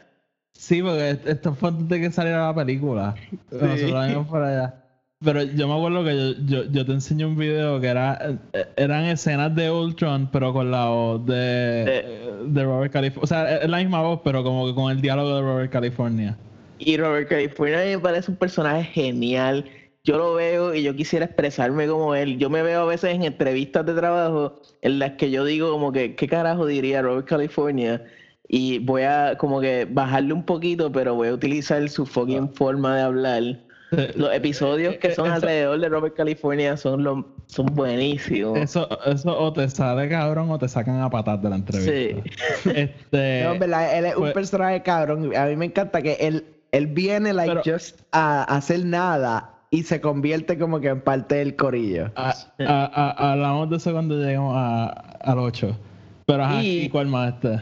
[0.54, 3.16] Sí, porque est- esto fue antes de que saliera la película.
[3.52, 4.84] Nosotros la vimos por allá.
[5.24, 8.66] Pero yo me acuerdo que yo, yo, yo te enseñé un video que era eh,
[8.76, 13.24] eran escenas de Ultron, pero con la voz de, de Robert California.
[13.24, 16.38] O sea, es la misma voz, pero como que con el diálogo de Robert California.
[16.78, 19.66] Y Robert California me parece un personaje genial.
[20.04, 22.38] Yo lo veo y yo quisiera expresarme como él.
[22.38, 25.92] Yo me veo a veces en entrevistas de trabajo en las que yo digo como
[25.92, 28.06] que, ¿qué carajo diría Robert California?
[28.48, 32.96] Y voy a como que bajarle un poquito, pero voy a utilizar su fucking forma
[32.96, 33.67] de hablar.
[34.16, 38.58] Los episodios que son Eso- alrededor de Robert California son, lo, son buenísimos.
[38.60, 41.92] Eso, eso o te sale cabrón o te sacan a patas de la entrevista.
[42.66, 45.36] Este, No, en verdad, él es un pues- personaje cabrón.
[45.36, 49.84] A mí me encanta que él, él viene, like, Pero- just a hacer nada y
[49.84, 52.12] se convierte como que en parte del corillo.
[52.16, 52.86] a- a-
[53.18, 54.88] a- hablamos de eso cuando lleguemos a,
[55.22, 55.78] al 8.
[56.26, 57.62] Pero ajá, Y- ¿y cuál más este?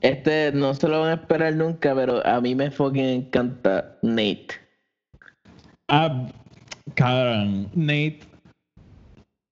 [0.00, 4.48] Este no se lo van a esperar nunca, pero a mí me fucking encanta Nate.
[5.88, 6.26] Ah,
[6.94, 8.20] cabrón, Nate.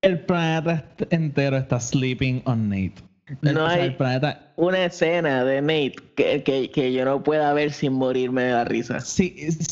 [0.03, 2.94] El planeta entero está sleeping on Nate.
[3.40, 4.53] No hay- el planeta.
[4.57, 8.64] Una escena de Nate que, que, que yo no pueda ver sin morirme de la
[8.64, 9.01] risa.
[9.01, 9.31] Si,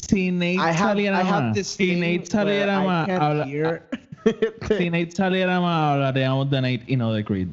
[0.09, 3.44] si Nate I saliera have más, si Nate saliera más, habla-
[4.79, 7.48] si Nate saliera más, hablaríamos de Nate y no de Creed.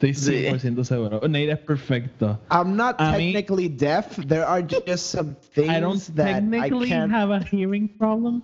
[0.00, 0.44] Estoy Sí.
[0.46, 1.20] 100% seguro.
[1.22, 2.38] Nate es perfecto.
[2.50, 4.16] I'm not A mí- technically deaf.
[4.26, 7.12] There are just some things I don't that I technically can't.
[7.12, 8.42] have a hearing problem.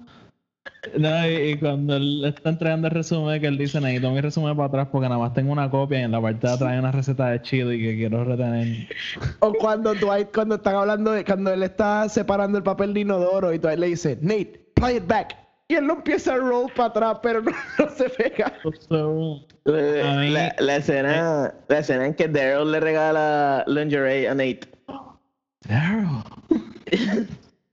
[0.96, 4.56] No, y, y cuando él está entregando el resumen, que él dice, necesito mi resumen
[4.56, 6.78] para atrás porque nada más tengo una copia y en la parte de atrás hay
[6.78, 8.86] una receta de chili que quiero retener.
[9.40, 13.52] O cuando Dwight, cuando están hablando de, cuando él está separando el papel de inodoro
[13.52, 15.36] y Dwight le dice, Nate, play it back.
[15.68, 18.52] Y él lo empieza a roll para atrás, pero no, no se pega.
[18.88, 24.60] So, mí- la- la escena, la escena en que Daryl le regala lingerie a Nate.
[25.68, 26.22] Daryl.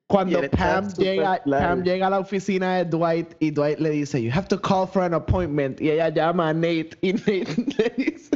[0.09, 1.41] Cuando Pam llega.
[1.45, 4.87] Pam llega a la oficina de Dwight y Dwight le dice, you have to call
[4.87, 5.81] for an appointment.
[5.81, 8.29] Y ella llama a Nate y Nate le dice,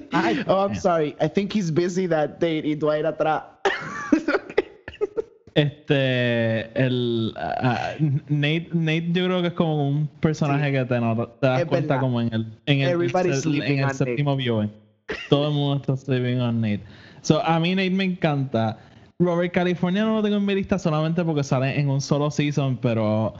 [0.47, 2.61] oh, I'm sorry, I think he's busy that day.
[2.61, 3.43] Y Dwight atrás.
[5.53, 7.91] Este, el ah,
[8.29, 10.71] Nate, Nate, yo creo que es como un personaje Sí.
[10.71, 12.01] que te, no- te das Es cuenta verdad.
[12.01, 14.71] como en el, en el, en el séptimo viewing.
[15.29, 16.81] Todo el mundo está sleeping on Nate.
[17.21, 18.77] So, a mí Nate me encanta.
[19.19, 22.77] Robert California no lo tengo en mi lista solamente porque sale en un solo season,
[22.77, 23.33] pero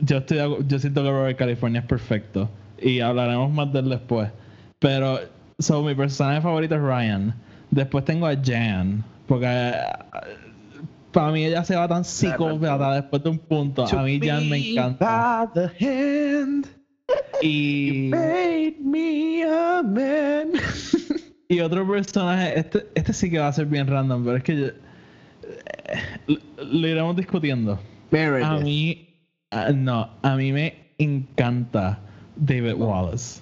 [0.00, 2.48] yo estoy yo siento que Robert California es perfecto
[2.80, 4.30] y hablaremos más de él después.
[4.80, 5.20] Pero
[5.58, 7.34] so mi personaje favorito es Ryan.
[7.70, 9.72] Después tengo a Jan, porque
[11.12, 13.84] para mí ella se va tan psicópata después de un punto.
[13.86, 15.50] A mí Jan me encanta.
[15.54, 16.66] By the hand,
[17.42, 20.52] Y, made me a man.
[21.48, 24.56] y otro personaje, este, este sí que va a ser bien random, pero es que
[24.60, 27.72] yo- eh, lo, lo iremos discutiendo.
[27.72, 27.78] A
[28.10, 28.62] Meredith.
[28.62, 29.08] mí,
[29.50, 32.00] ah, no, a mí me encanta
[32.36, 33.40] David Wallace.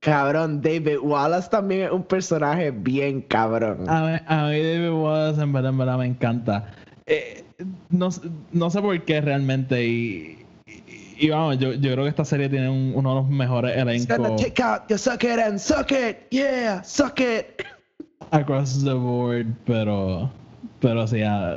[0.00, 3.88] Cabrón, David Wallace también es un personaje bien cabrón.
[3.88, 6.72] A mí, a mí David Wallace en verdad, en verdad me encanta.
[7.06, 7.44] Eh,
[7.90, 8.08] no,
[8.52, 12.48] no sé por qué realmente y, y, y vamos, yo, yo creo que esta serie
[12.48, 16.16] tiene un- uno de los mejores elencos take out your suck it and suck it.
[16.30, 17.62] Yeah, suck it.
[18.30, 20.30] across the board, pero
[20.80, 21.56] pero sí, ah,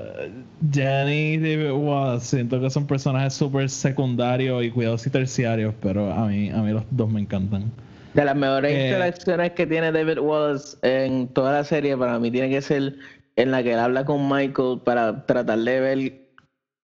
[0.71, 6.11] Jenny y David Wallace siento que son personajes súper secundarios y cuidados y terciarios, pero
[6.13, 7.71] a mí, a mí los dos me encantan.
[8.13, 12.31] De las mejores Eh, interacciones que tiene David Wallace en toda la serie, para mí
[12.31, 12.95] tiene que ser
[13.37, 16.27] en la que él habla con Michael para tratar de ver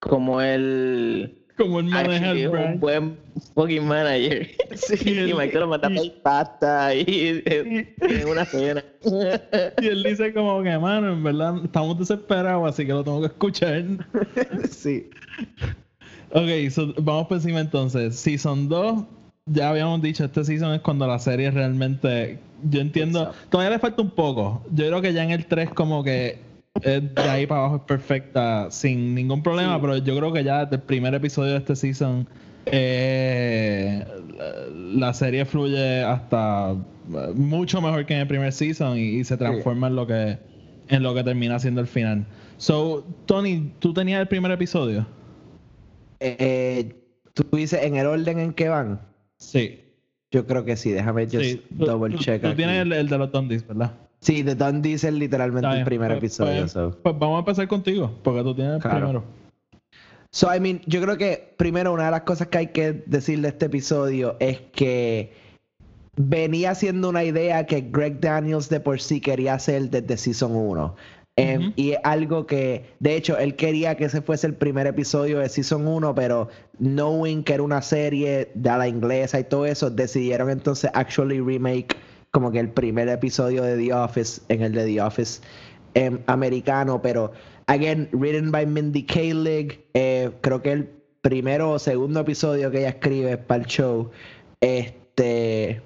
[0.00, 3.18] cómo él Como el es un buen
[3.54, 4.48] fucking manager.
[5.04, 7.04] Y y él- Michael lo manda y- por pasta y
[8.00, 8.82] tiene una cena.
[9.82, 13.26] Y él dice como que, mano, en verdad estamos desesperados, así que lo tengo que
[13.26, 13.84] escuchar.
[14.70, 15.08] sí.
[16.30, 18.16] Ok, so, vamos por encima entonces.
[18.16, 19.04] Season 2,
[19.46, 22.38] ya habíamos dicho, este season es cuando la serie realmente...
[22.62, 24.62] Yo entiendo, todavía le falta un poco.
[24.72, 26.38] Yo creo que ya en el 3 como que
[26.82, 30.76] de ahí para abajo es perfecta sin ningún problema, pero yo creo que ya desde
[30.76, 32.26] el primer episodio de este season
[32.66, 34.04] eh,
[34.74, 36.74] la, serie fluye hasta
[37.34, 40.38] mucho mejor que en el primer season y, y se transforma en lo que
[40.88, 42.26] en lo que termina siendo el final.
[42.56, 45.06] So, Tony, ¿tú tenías el primer episodio?
[46.20, 46.94] Eh,
[47.34, 49.00] Tú dices en el orden en que van.
[49.44, 49.80] Sí.
[50.30, 50.90] Yo creo que sí.
[50.90, 51.62] Déjame just sí.
[51.70, 52.42] Double check.
[52.42, 53.92] Tú tienes el, el de los Dundies, ¿verdad?
[54.20, 56.60] Sí, The Dundee es literalmente Está el primer Pues- episodio.
[56.62, 56.98] Pues, so.
[57.02, 59.22] pues vamos a empezar contigo, porque tú tienes el primero.
[60.32, 63.40] So, I mean, yo creo que primero una de las cosas que hay que decir
[63.40, 65.32] de este episodio es que
[66.16, 70.96] venía siendo una idea que Greg Daniels de por sí quería hacer desde Season 1.
[71.36, 71.72] Ujú.
[71.74, 75.48] Y es algo que, de hecho, él quería que ese fuese el primer episodio de
[75.48, 80.48] Season 1, pero knowing que era una serie de la inglesa y todo eso, decidieron
[80.50, 81.96] entonces actually remake
[82.30, 85.40] como que el primer episodio de The Office en el de The Office
[85.94, 87.32] em, americano, pero
[87.66, 90.88] again, written by Mindy Kaling, eh, creo que el
[91.20, 94.10] primero o segundo episodio que ella escribe para el show,
[94.60, 95.80] este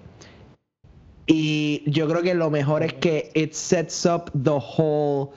[1.28, 5.32] y yo creo que lo mejor es que it sets up the whole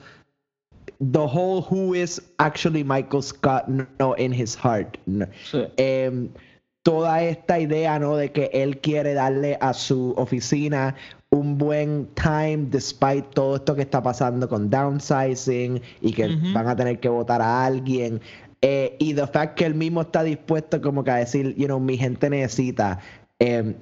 [1.12, 4.96] the whole who is actually Michael Scott no in his heart.
[5.06, 5.26] No.
[5.44, 5.68] Sí.
[5.76, 6.30] Em,
[6.82, 8.16] toda esta idea, ¿no?
[8.16, 10.94] De que él quiere darle a su oficina
[11.30, 16.76] un buen time despite todo esto que está pasando con downsizing y que van a
[16.76, 18.20] tener que votar a alguien.
[18.62, 21.80] Eh, y the fact que él mismo está dispuesto como que a decir, you know,
[21.80, 22.98] mi gente necesita,
[23.38, 23.74] em,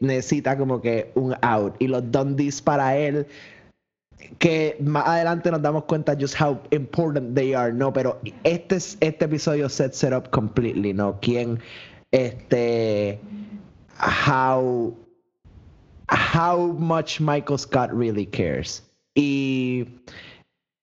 [0.00, 1.74] necesita como que un out.
[1.78, 3.26] Y los Dundies para él,
[4.38, 7.92] que más adelante nos damos cuenta just how important they are, ¿no?
[7.92, 11.18] Pero este, es- este episodio sets it up completely, ¿no?
[11.20, 11.58] Quién,
[12.12, 13.20] este,
[14.28, 14.94] how,
[16.10, 18.82] how much Michael Scott really cares.
[19.14, 19.86] Y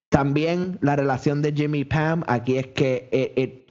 [0.09, 3.65] también la relación de Jimmy Pam, aquí es que eh, eh,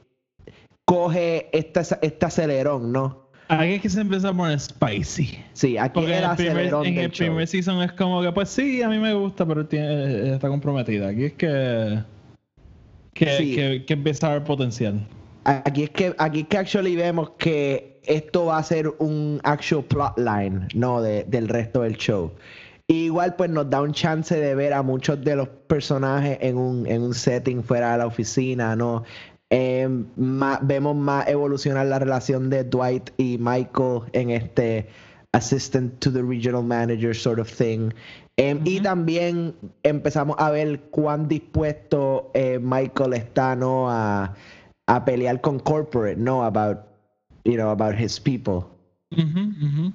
[0.87, 3.24] coge este, este acelerón, ¿no?
[3.59, 5.38] Aquí es que se empieza a poner spicy.
[5.53, 7.27] Sí, aquí Porque es en el primer, acelerón en del el show.
[7.27, 11.09] primer season es como que, pues sí, a mí me gusta, pero tiene, está comprometida.
[11.09, 12.03] Aquí es que,
[13.14, 13.55] que, Sí.
[13.55, 15.07] que, que empieza a haber potencial.
[15.45, 19.85] Aquí es que aquí es que actually vemos que esto va a ser un actual
[19.85, 21.03] plotline, ¿no?
[21.03, 22.33] De, del resto del show.
[22.88, 26.87] Igual pues nos da un chance de ver a muchos de los personajes en un,
[26.87, 29.05] en un setting fuera de la oficina, ¿no?
[29.51, 34.89] Eh, más- vemos más evolucionar la relación de Dwight y Michael en este
[35.33, 37.91] assistant to the regional manager sort of thing.
[38.37, 43.89] Em, Y también empezamos a ver cuán dispuesto eh, Michael está ¿no?
[43.91, 44.35] a,
[44.89, 46.79] a pelear con corporate, no about,
[47.45, 48.65] you know, about his people.
[49.13, 49.93] Ujú, ujú.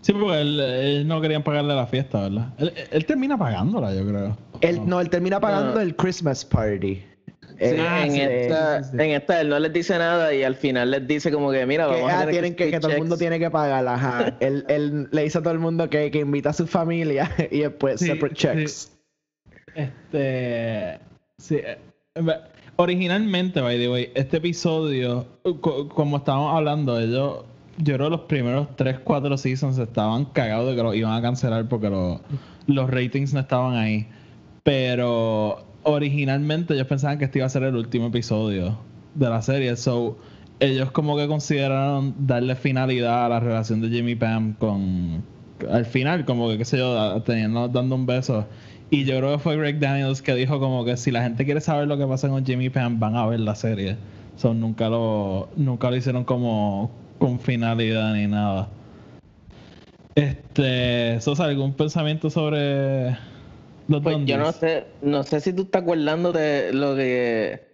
[0.00, 2.52] Sí, porque él, él no querían pagarle la fiesta, ¿verdad?
[2.58, 4.36] Él, él termina pagándola, yo creo.
[4.60, 7.02] Él, no, él termina pagando el Christmas party.
[7.58, 9.02] Eh, Ah, en, sí, esta, sí, sí, sí.
[9.04, 11.86] en esta él no les dice nada y al final les dice como que mira,
[11.86, 14.36] que, vamos a ah, tener tienen que, que todo el mundo tiene que pagar, ajá.
[14.40, 17.60] él, él le dice a todo el mundo que, que invita a su familia y
[17.60, 18.72] después Sí, separate checks.
[18.72, 19.62] sí.
[19.74, 20.98] Este.
[21.38, 21.56] Sí.
[21.56, 21.78] eh,
[22.76, 25.26] Originalmente, by the way, este episodio,
[25.60, 27.44] co- como estábamos hablando, ellos.
[27.78, 31.22] Yo creo que los primeros 3, 4 seasons estaban cagados de que lo iban a
[31.22, 32.20] cancelar porque lo-
[32.66, 34.06] los ratings no estaban ahí.
[34.62, 38.78] Pero originalmente ellos pensaban que este iba a ser el último episodio
[39.14, 39.76] de la serie.
[39.76, 40.18] So,
[40.60, 45.24] ellos como que consideraron darle finalidad a la relación de Jimmy Pam con...
[45.70, 48.46] Al final, como que, qué sé yo, teniendo, dando un beso.
[48.90, 51.60] Y yo creo que fue Greg Daniels que dijo como que si la gente quiere
[51.60, 53.96] saber lo que pasa con Jimmy Pam, van a ver la serie.
[54.36, 58.68] So, nunca lo, nunca lo hicieron como con finalidad ni nada.
[60.14, 63.16] Este, Sosa, ¿algún pensamiento sobre
[63.88, 67.72] los Pues yo no sé, no sé si tú estás acordando de lo que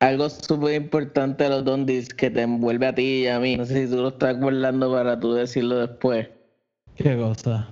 [0.00, 3.56] algo súper importante de los Dondis que te envuelve a ti y a mí.
[3.56, 6.28] No sé si tú lo estás acordando para tú decirlo después.
[6.96, 7.68] ¿Qué cosa?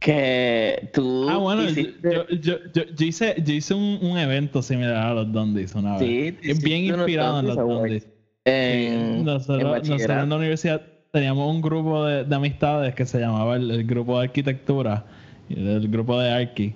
[0.00, 4.16] Que tú Ah, bueno, yo, hiciste- yo, yo, yo- yo hice, yo hice un, un
[4.18, 6.00] evento similar a los Dundies una vez.
[6.08, 7.56] Sí, Es bien inspirado en los.
[7.56, 8.08] Dundies.
[8.46, 10.26] en, nosotros, en nosotros en bachillerato.
[10.26, 14.26] la universidad teníamos un grupo de, de amistades que se llamaba el, el grupo de
[14.26, 15.04] arquitectura,
[15.50, 16.74] y el grupo de Arqui.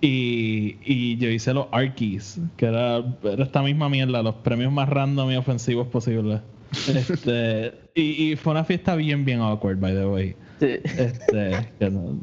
[0.00, 4.88] Y, y yo hice los Arquis, que era, era esta misma mierda, los premios más
[4.88, 6.40] random y ofensivos posibles.
[6.88, 10.36] Este, y, y fue una fiesta bien, bien awkward, by the way.
[10.58, 10.66] Sí.
[10.84, 12.18] Este, que no-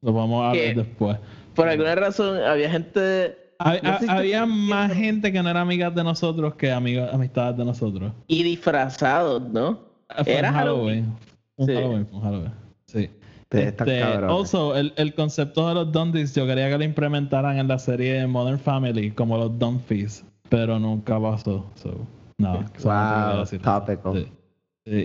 [0.00, 1.18] lo vamos a ver después.
[1.54, 5.60] Por alguna razón había gente Hab- No sé si había más gente que no era
[5.62, 8.12] amigas de nosotros que amigas, amistades de nosotros.
[8.28, 9.80] y disfrazados, ¿no?
[10.22, 11.06] Fue Era un Halloween.
[11.58, 11.74] Sí.
[11.74, 12.52] Halloween, un Halloween.
[12.86, 13.10] Sí.
[13.50, 14.30] Este, cabrones.
[14.30, 18.26] also, el, el concepto de los Dundies yo quería que lo implementaran en la serie
[18.26, 21.64] Modern Family como los Dunphies, pero nunca pasó.
[21.76, 22.06] So,
[22.38, 24.14] no, Wow, topical.
[24.14, 24.32] Sí.
[24.90, 24.96] Y,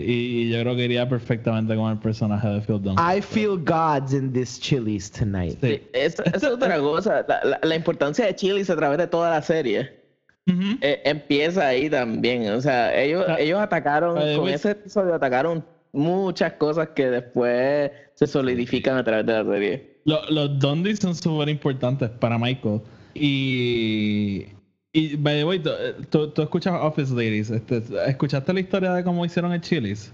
[0.44, 3.02] y yo creo que iría perfectamente con el personaje de Phil Dunphy.
[3.18, 5.58] I feel gods in this Chili's tonight.
[5.60, 5.76] Sí.
[5.76, 7.24] Sí, Esa esa es otra cosa.
[7.28, 10.02] La, la- la importancia de Chili's a través de toda la serie
[10.46, 10.78] Ujú.
[10.80, 12.50] eh, empieza ahí también.
[12.52, 15.62] O sea, ellos, Ah, ellos atacaron, the con ese episodio atacaron
[15.94, 19.94] muchas cosas que después se solidifican a través de la serie.
[20.04, 22.80] Lo- los Dundies son súper importantes para Michael.
[23.14, 24.44] Y,
[24.92, 25.70] y by the way, tú,
[26.10, 27.50] tú, tú escuchas Office Ladies.
[27.50, 30.12] Este, ¿Escuchaste la historia de cómo hicieron el Chili's?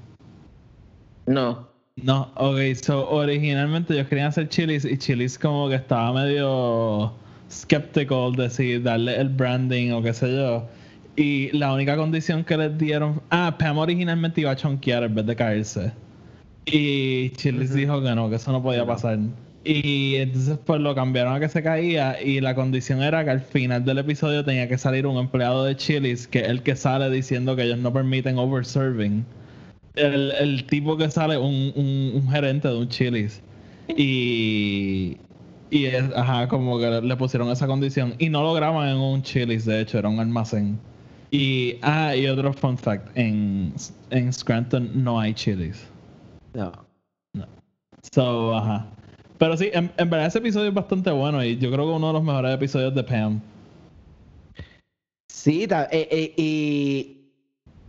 [1.27, 1.69] No.
[1.97, 7.13] No, ok, so originalmente ellos querían hacer Chili's y Chili's como que estaba medio
[7.51, 10.67] skeptical de si darle el branding o qué sé yo.
[11.17, 13.21] Y la única condición que les dieron.
[13.31, 15.93] Ah, Pam originalmente iba a chonquear en vez de caerse.
[16.67, 19.19] Y Chili's dijo que no, que eso no podía pasar.
[19.65, 23.41] Y entonces pues lo cambiaron a que se caía y la condición era que al
[23.41, 27.11] final del episodio tenía que salir un empleado de Chili's que es el que sale
[27.11, 29.25] diciendo que ellos no permiten overserving.
[29.97, 33.43] El, el tipo que sale, un, un, un gerente de un Chili's.
[33.89, 35.19] Y,
[35.71, 38.15] y es, ajá, como que le pusieron esa condición.
[38.19, 40.79] Y no lo graban en un Chili's, de hecho, era un almacén.
[41.31, 43.73] Y, ah, y otro fun fact, en,
[44.11, 45.85] en Scranton no hay Chili's.
[46.55, 46.73] No.
[48.13, 48.87] So, ajá.
[49.39, 52.09] Pero sí, en, en verdad ese episodio es bastante bueno y yo creo que uno
[52.09, 53.41] de los mejores episodios de Pam.
[55.33, 57.17] Sí, ta- eh, eh, y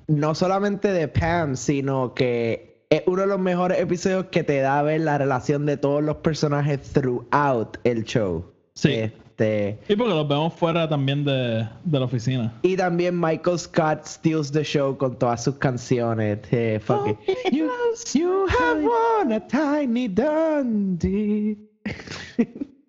[0.08, 4.80] no solamente de Pam, sino que es uno de los mejores episodios que te da
[4.80, 8.46] a ver la relación de todos los personajes throughout el show.
[8.76, 9.12] Sí.
[9.42, 12.54] Este, Y porque los vemos fuera también de, de la oficina.
[12.62, 16.40] y también Michael Scott steals the show con todas sus canciones.
[16.52, 17.18] eh, fuck it.
[17.52, 17.68] You,
[18.14, 21.58] you have won a tiny Dundee.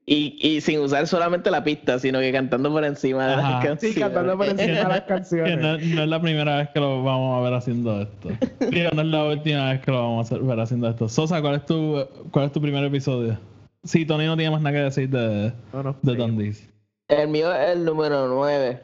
[0.05, 3.51] Y, y sin usar solamente la pista, sino que cantando por encima de Ajá.
[3.53, 3.95] las canciones.
[3.95, 5.59] Sí, cantando por encima de las Que canciones.
[5.59, 8.29] no, no es la primera vez que lo vamos a ver haciendo esto.
[8.71, 11.09] Digo, no es la última vez que lo vamos a ver haciendo esto.
[11.09, 13.39] Sosa, ¿cuál es tu, cuál es tu primer episodio?
[13.85, 16.17] Sí, Tony no tiene más nada que decir de, No, no, de sí.
[16.19, 16.69] Dundies.
[17.09, 18.81] El mío es el número 9.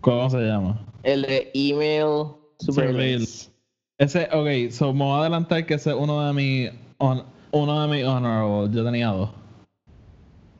[0.00, 0.84] ¿Cómo se llama?
[1.02, 3.50] El de Email Surveillance.
[3.98, 6.70] Ese, ok, so me voy a adelantar que ese es uno de mis
[7.52, 8.74] uno de mis honorables.
[8.74, 9.30] Yo tenía dos.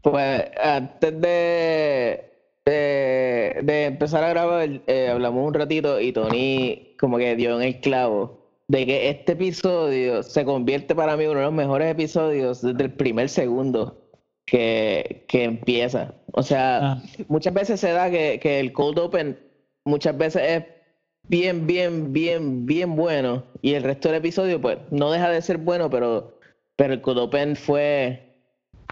[0.03, 2.31] Pues antes de,
[2.65, 7.67] de, de empezar a grabar, eh, hablamos un ratito y Tony como que dio en
[7.67, 12.63] el clavo de que este episodio se convierte para mí uno de los mejores episodios
[12.63, 14.03] desde el primer segundo
[14.45, 16.15] que, que empieza.
[16.33, 17.03] O sea, Ah.
[17.29, 19.39] muchas veces se da que, que el cold open
[19.85, 20.65] muchas veces es
[21.29, 25.59] bien, bien, bien, bien bueno y el resto del episodio pues no deja de ser
[25.59, 26.39] bueno, pero,
[26.77, 28.35] pero el cold open fue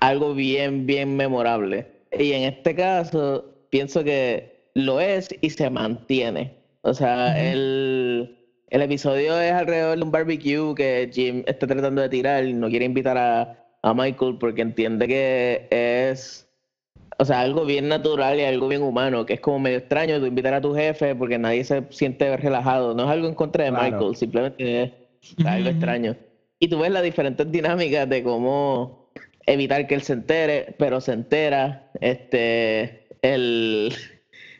[0.00, 1.86] algo bien, bien memorable.
[2.16, 6.54] Y en este caso pienso que lo es y se mantiene.
[6.82, 7.38] O sea, Ujú.
[7.44, 8.38] el,
[8.74, 12.68] el episodio es alrededor de un barbecue que Jim está tratando de tirar y no
[12.68, 16.48] quiere invitar a, a Michael porque entiende que es,
[17.18, 20.26] o sea, algo bien natural y algo bien humano, que es como medio extraño tú
[20.26, 22.96] invitar a tu jefe porque nadie se siente relajado.
[22.96, 23.84] No es algo en contra de Claro.
[23.84, 26.16] Michael, simplemente es algo extraño.
[26.58, 29.08] Y tú ves las diferentes dinámicas de cómo
[29.46, 31.92] evitar que él se entere, pero se entera.
[32.00, 33.94] Este, el,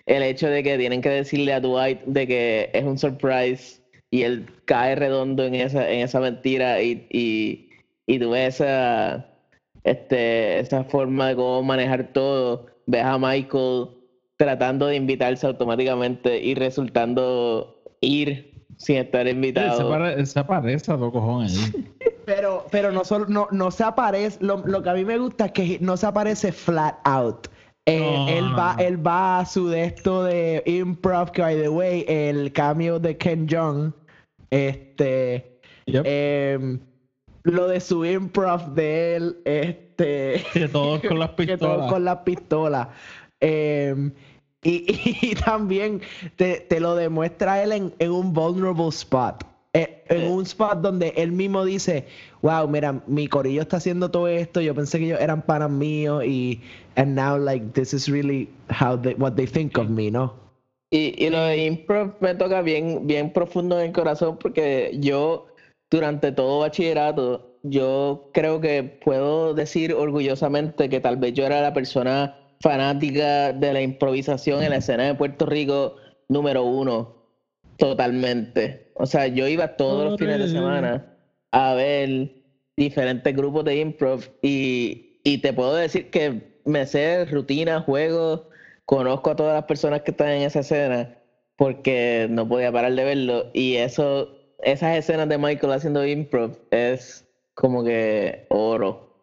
[0.06, 3.82] el hecho de que tienen que decirle a Dwight de que es un surprise
[4.14, 7.70] y él cae redondo en esa, en esa mentira y, y,
[8.06, 9.26] y tú ves esa,
[9.82, 12.66] este, esa forma de cómo manejar todo.
[12.86, 13.88] Ves a Michael
[14.36, 19.88] tratando de invitarse automáticamente y resultando ir sin estar se, invitado.
[19.88, 21.56] pare- él se aparece a cojón ahí.
[22.26, 25.44] Pero, pero no solo, no, no se aparece, lo, lo que a mí me gusta
[25.46, 27.48] es que no se aparece flat out.
[27.84, 28.82] Eh, No, él no, va, no.
[28.82, 33.18] él va a su de esto de improv, que by the way, el cameo de
[33.18, 33.92] Ken Jong,
[34.50, 36.02] este, Yep.
[36.06, 36.80] em,
[37.42, 41.92] lo de su improv de él, este, Que todos con las que todo pistolas.
[41.92, 42.88] con las pistolas.
[43.40, 44.12] Em,
[44.62, 44.84] y,
[45.30, 46.00] y también
[46.36, 49.44] te, te lo demuestra él en, en un vulnerable spot.
[49.74, 52.06] Eh, en un spot donde él mismo dice,
[52.42, 56.24] wow, mira, mi corillo está haciendo todo esto, yo pensé que ellos eran panas míos
[56.24, 56.62] y
[56.96, 60.32] and now like this is really how they, what they think of me, ¿no?
[60.94, 65.48] Y, y lo de improv me toca bien, bien profundo en el corazón porque yo
[65.90, 71.74] durante todo bachillerato, yo creo que puedo decir orgullosamente que tal vez yo era la
[71.74, 75.96] persona fanática de la improvisación en la escena de Puerto Rico
[76.28, 77.16] número uno,
[77.76, 78.92] totalmente.
[78.94, 81.16] O sea, yo iba todos los fines de semana
[81.50, 82.30] a ver
[82.76, 88.42] diferentes grupos de improv y, y te puedo decir que me sé rutinas, juegos,
[88.86, 91.18] conozco a todas las personas que están en esa escena
[91.56, 94.28] porque no podía parar de verlo y eso,
[94.62, 99.20] esas escenas de Michael haciendo improv es como que oro.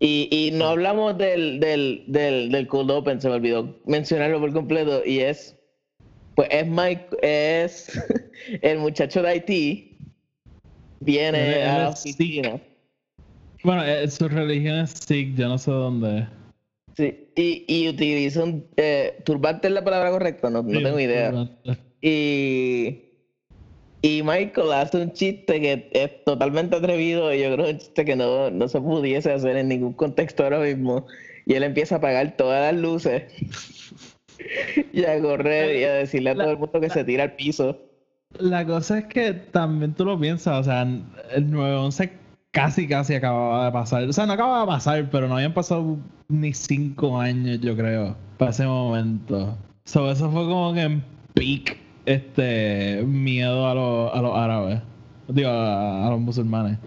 [0.00, 4.52] Y, y no hablamos del, del, del, del Cold Open, se me olvidó mencionarlo por
[4.52, 5.56] completo y es,
[6.34, 8.00] pues es Mike, es
[8.62, 9.98] el muchacho de Haití,
[11.00, 12.60] viene a la Sikh.
[13.62, 16.43] Bueno, eh, su religión es Sikh, yo no sé dónde es.
[16.96, 21.00] Sí, y, y utiliza un eh, turbante es la palabra correcta, no, no Sí, tengo
[21.00, 21.30] idea.
[21.30, 21.78] turbante.
[22.00, 23.00] Y,
[24.02, 27.80] y Michael hace un chiste que es totalmente atrevido y yo creo que es un
[27.80, 31.06] chiste que no, no se pudiese hacer en ningún contexto ahora mismo.
[31.46, 33.24] Y él empieza a apagar todas las luces
[34.92, 37.32] y a correr y a decirle a La- todo el mundo que se tira al
[37.36, 37.78] piso.
[38.38, 42.10] La cosa es que también tú lo piensas, o sea, el 9-11
[42.54, 44.04] casi casi acababa de pasar.
[44.04, 45.98] O sea, no acababa de pasar, pero no habían pasado
[46.28, 49.58] ni cinco años, yo creo, para ese momento.
[49.84, 51.76] So, eso fue como que en peak
[52.06, 54.80] este miedo a, los- a los árabes.
[55.28, 56.78] Digo, a, a los musulmanes.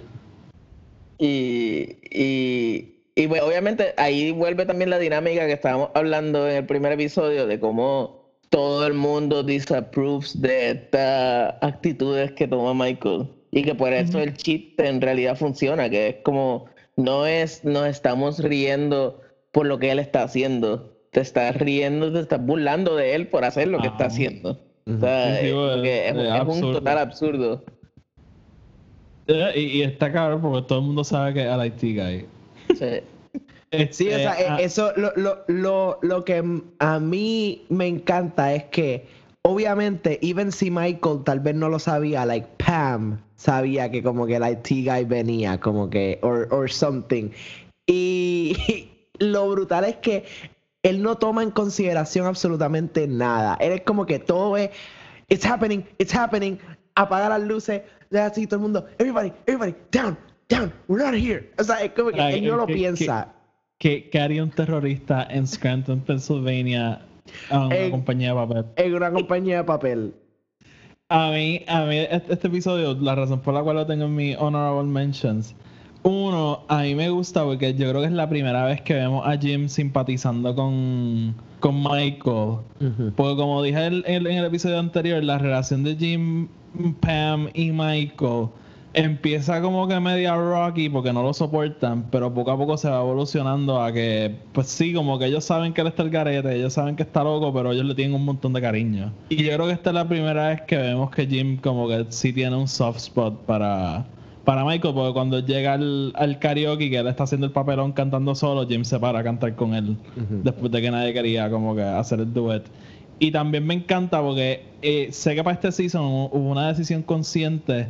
[1.19, 6.65] Y, y, y pues, obviamente ahí vuelve también la dinámica que estábamos hablando en el
[6.65, 13.27] primer episodio de cómo todo el mundo disapproves de estas actitudes que toma Michael.
[13.57, 17.87] Y que por eso el chiste en realidad funciona, que es como, no es, nos
[17.87, 19.19] estamos riendo
[19.51, 20.93] por lo que él está haciendo.
[21.11, 24.59] Te estás riendo, te estás burlando de él por hacer lo que está haciendo.
[24.85, 27.63] O sea, Sí, es, bueno, porque es- es es un total absurdo.
[29.27, 32.25] Eh, Y, y está cabrón porque todo el mundo sabe que es al IT guy.
[32.77, 33.01] Sí.
[33.91, 36.41] Sí, o Este, sea, eh, ah, eso lo, lo, lo, lo que
[36.79, 39.05] a mí me encanta es que,
[39.47, 44.35] obviamente, even si Michael tal vez no lo sabía, like Pam sabía que como que
[44.35, 47.29] el IT guy venía, como que, or, or something.
[47.85, 48.57] Y
[49.19, 50.25] lo brutal es que
[50.83, 53.57] él no toma en consideración absolutamente nada.
[53.59, 54.69] Él es como que todo es,
[55.29, 56.57] it's happening, it's happening,
[56.95, 57.81] apaga las luces,
[58.11, 60.17] ya así todo el mundo, everybody, everybody, down,
[60.49, 61.51] down, we're not here.
[61.59, 63.33] O sea, es como que Ay, él no lo que- que- piensa.
[63.79, 66.99] ¿Qué, qué haría un terrorista en Scranton, Pennsylvania,
[67.49, 68.65] a una En- compañía de papel?
[68.75, 70.13] en una compañía de papel.
[71.09, 74.15] A mí, a mí este, este episodio, la razón por la cual lo tengo en
[74.15, 75.55] mis honorable mentions,
[76.03, 79.25] Uno, a mí me gusta porque yo creo que es la primera vez que vemos
[79.27, 82.59] a Jim simpatizando con, con Michael.
[83.15, 86.47] Porque como dije en, en- en el episodio anterior, la relación de Jim,
[87.01, 88.47] Pam y Michael
[88.93, 92.99] empieza como que media rocky porque no lo soportan, pero poco a poco se va
[92.99, 96.73] evolucionando a que, pues sí, como que ellos saben que él está el garete, ellos
[96.73, 99.11] saben que está loco, pero ellos le tienen un montón de cariño.
[99.29, 102.05] Y yo creo que esta es la primera vez que vemos que Jim como que
[102.09, 104.05] sí tiene un soft spot para,
[104.43, 108.33] para Michael, porque cuando llega al, al karaoke que él está haciendo el papelón cantando
[108.33, 109.95] solo, Jim se para a cantar con él
[110.43, 112.63] después de que nadie quería como que hacer el duet.
[113.19, 117.01] Y también me encanta porque eh, sé que para este season hu- hubo una decisión
[117.01, 117.87] consciente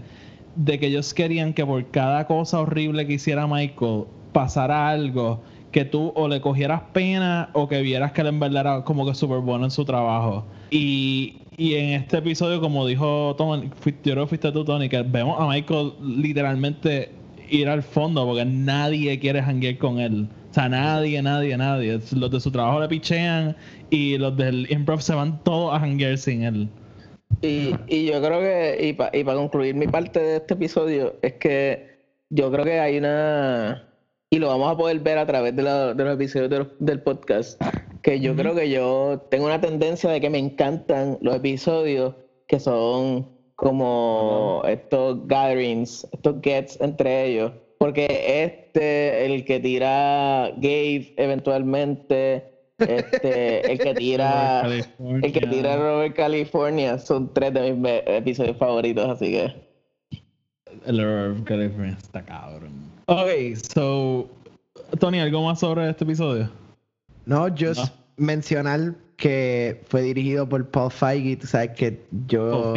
[0.57, 5.39] de que ellos querían que por cada cosa horrible que hiciera Michael pasara algo
[5.71, 9.05] que tú o le cogieras pena o que vieras que él en verdad era como
[9.05, 10.45] que súper bueno en su trabajo.
[10.71, 15.01] Y, y en este episodio, como dijo Tony, yo creo que fuiste tú, Tony, que
[15.03, 17.11] vemos a Michael literalmente
[17.49, 20.27] ir al fondo porque nadie quiere janguear con él.
[20.49, 21.99] O sea, nadie, nadie, nadie.
[22.13, 23.55] Los de su trabajo le pichean
[23.91, 26.69] y los del improv se van todos a janguear sin él.
[27.41, 31.97] Y, y yo creo que, y para concluir mi parte de este episodio, es que
[32.29, 33.87] yo creo que hay una,
[34.29, 36.67] y lo vamos a poder ver a través de, la- de los episodios de los-
[36.79, 37.61] del podcast,
[38.01, 42.15] que yo creo que yo tengo una tendencia de que me encantan los episodios
[42.47, 47.51] que son como estos gatherings, estos gets entre ellos.
[47.79, 52.43] Porque este, el que tira Gabe eventualmente,
[52.79, 54.61] este, el que tira...
[54.67, 59.53] El que tira Robert California son tres de mis episodios favoritos, así que.
[60.85, 62.71] El Robert California está cabrón.
[63.07, 64.29] Ok, so.
[64.99, 66.49] Tony, ¿algo más sobre este episodio?
[67.25, 67.91] No, just No.
[68.17, 72.73] mencionar que fue dirigido por Paul Feige, tú sabes que yo...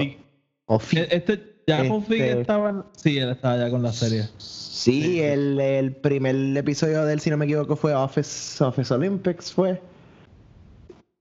[0.78, 2.86] Fe- Este, ya Este- estaba.
[2.96, 4.24] Sí, él estaba ya con la serie.
[4.38, 5.20] Sí, Sí.
[5.20, 9.80] El, el primer episodio de él, si no me equivoco, fue Office, Office Olympics, fue.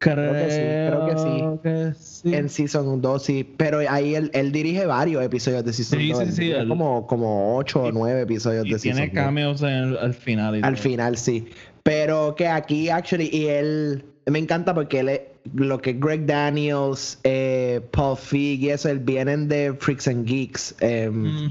[0.02, 1.60] Creo, que sí, creo que sí.
[1.62, 2.34] que sí.
[2.36, 3.44] En Season 2, sí.
[3.58, 6.24] Pero ahí él, él dirige varios episodios de Season Sí, 2.
[6.24, 9.24] sí, sí, él- Como, como 8 o Y- 9 episodios Y de tiene Season 2.
[9.26, 10.56] cameos en el- al final.
[10.56, 10.84] y Al todo.
[10.84, 11.50] final, sí.
[11.84, 15.22] Pero que aquí, actually, y él, me encanta porque él,
[15.54, 20.76] lo que Greg Daniels, eh, Paul Feig y eso, él vienen de Freaks and Geeks.
[20.82, 21.50] em,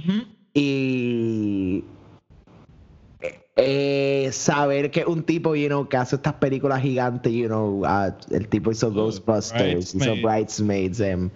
[0.54, 1.84] y
[3.56, 8.16] eh, saber que un tipo, you know, que hace estas películas gigantes, you know, ah,
[8.30, 10.22] el tipo hizo Ghostbusters, hizo Bridesmaids.
[10.22, 11.30] Bridesmaids, em,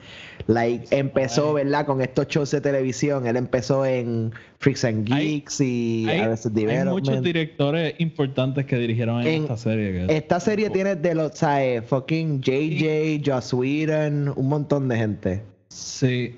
[0.52, 1.86] like, empezó, ¿verdad?
[1.86, 6.68] Con estos shows de televisión, él empezó en Freaks and Hay- Geeks y Hay, Arrested
[6.68, 10.06] hay muchos directores importantes que dirigieron en, En- esta serie.
[10.06, 11.84] que- Esta serie tiene de los, ¿sabes?
[11.86, 15.42] Fucking JJ, Joss Whedon, un montón de gente.
[15.68, 16.36] Sí.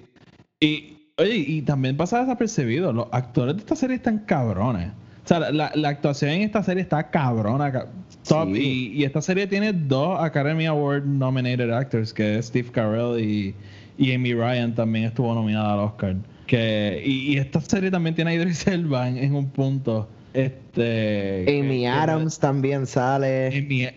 [0.61, 2.93] Y, oye, y también pasa desapercibido.
[2.93, 4.89] Los actores de esta serie están cabrones.
[5.25, 7.73] O sea, la, la actuación en esta serie está cabrona.
[7.73, 7.87] ca-
[8.29, 8.49] Top.
[8.55, 8.61] Sí.
[8.95, 13.55] Y, y esta serie tiene dos Academy Award nominated actors, que es Steve Carell y,
[13.99, 16.17] y Amy Ryan también estuvo nominada al Oscar.
[16.47, 20.09] Que, y, y esta serie también tiene a Idris Elba en, en un punto.
[20.35, 23.49] Este, Amy que- Adams también sale.
[23.49, 23.89] Amy,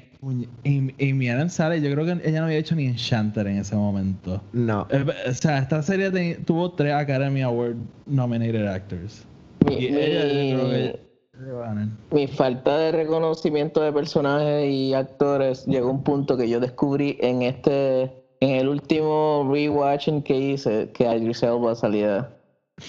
[0.66, 3.76] Amy, Amy Adams sale, yo creo que ella no había hecho ni Enchanter en ese
[3.76, 4.42] momento.
[4.54, 4.88] No.
[4.90, 7.76] Eh, O sea, esta serie te- tuvo tres Academy Award
[8.06, 9.26] nominated actors.
[9.66, 11.00] Mi, Y ella, yo creo mi- que
[11.44, 11.88] ella va a ganar.
[12.12, 17.18] mi falta de reconocimiento de personajes y actores llegó a un punto que yo descubrí
[17.20, 18.12] en este.
[18.40, 22.30] En el último rewatching que hice, que Idris Elba salía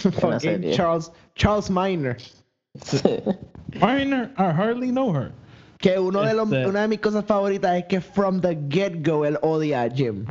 [0.05, 0.75] en la Fucking serie.
[0.75, 2.17] Charles, Charles Miner.
[3.81, 5.33] Minor, I hardly know her.
[5.79, 9.25] Que uno de los, Este- una de mis cosas favoritas es que from the get-go
[9.25, 10.27] él odia a Jim.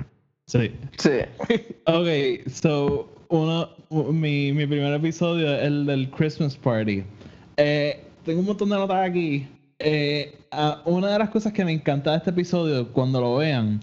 [0.47, 0.72] Sí.
[0.97, 1.22] sí.
[1.86, 7.03] Ok, so, uno, mi, mi primer episodio es el del Christmas Party.
[7.57, 9.47] Eh, tengo un montón de notas aquí.
[9.80, 13.80] Eh, ah, una de las cosas que me encanta de este episodio, cuando lo vean,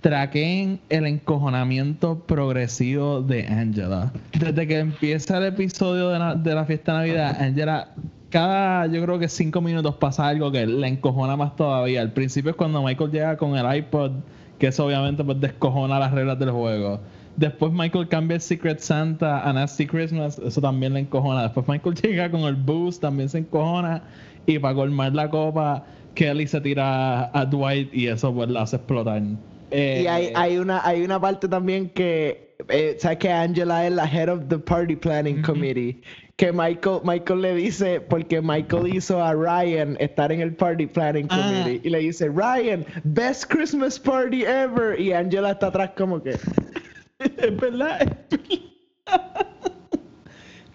[0.00, 4.12] traqueen el encojonamiento progresivo de Angela.
[4.38, 7.88] Desde que empieza el episodio de, na- de la fiesta de Navidad, Angela,
[8.30, 12.00] cada, yo creo que cinco minutos pasa algo que la encojona más todavía.
[12.02, 14.12] Al principio es cuando Michael llega con el iPod,
[14.58, 17.00] que eso obviamente pues descojona las reglas del juego.
[17.36, 21.42] Después Michael cambia el Secret Santa a Nasty Christmas, eso también le encojona.
[21.42, 24.02] Después Michael llega con el Boost, también se encojona.
[24.46, 25.84] Y para colmar la copa,
[26.14, 29.22] Kelly se tira a Dwight y eso pues la hace explotar.
[29.70, 33.92] Eh, Y hay, hay, una, hay una parte también que, eh, ¿sabes que Angela es
[33.92, 36.00] la head of the party planning committee?
[36.36, 41.26] Que Michael, Michael le dice, porque Michael hizo a Ryan estar en el party planning
[41.30, 41.36] Ah.
[41.64, 44.98] committee, y le dice, Ryan, best Christmas party ever.
[45.00, 46.30] Y Angela está atrás como que...
[47.18, 48.00] es verdad.
[48.30, 49.46] es verdad.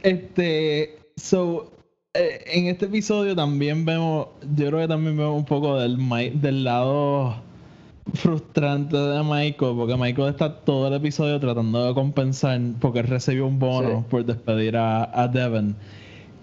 [0.04, 1.72] este, so,
[2.14, 5.98] eh, en este episodio también vemos, yo creo que también vemos un poco del,
[6.42, 7.42] del lado
[8.14, 13.48] frustrante de Michael, porque Michael está todo el episodio tratando de compensar porque él recibió
[13.48, 14.06] un bono Sí.
[14.10, 15.76] por despedir a, a Devon.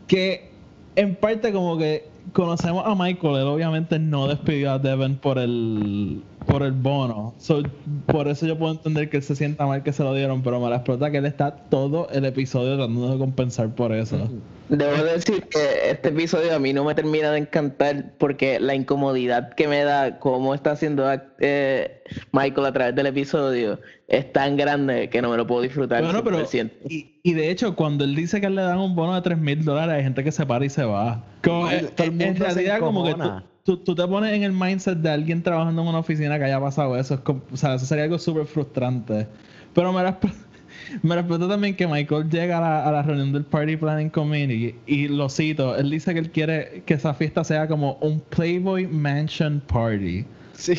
[0.06, 0.50] Que
[0.96, 6.22] en parte como que conocemos a Michael, él obviamente no despidió a Devon por el
[6.46, 7.34] por el bono.
[7.38, 7.62] So,
[8.06, 10.60] por eso yo puedo entender que él se sienta mal que se lo dieron, pero
[10.60, 14.28] me la explota que él está todo el episodio tratando de compensar por eso.
[14.68, 19.52] Debo decir que este episodio a mí no me termina de encantar porque la incomodidad
[19.54, 21.04] que me da cómo está haciendo
[21.40, 26.02] eh, Michael a través del episodio es tan grande que no me lo puedo disfrutar.
[26.02, 26.70] Bueno, pero 100%.
[26.88, 29.64] y, y de hecho, cuando él dice que le dan un bono de 3 mil
[29.64, 31.24] dólares, hay gente que se para y se va.
[31.42, 33.30] Como, el- eh, el en realidad, como que tú.
[33.64, 36.60] Tú- tú te pones en el mindset de alguien trabajando en una oficina que haya
[36.60, 37.14] pasado eso.
[37.14, 39.26] Es como- o sea, eso sería algo súper frustrante.
[39.74, 40.18] Pero me la
[41.02, 44.74] me respeto también que Michael llega a la, a la reunión del Party Planning Committee
[44.86, 48.86] y lo cito, él dice que él quiere que esa fiesta sea como un Playboy
[48.86, 50.24] Mansion Party.
[50.54, 50.74] Sí.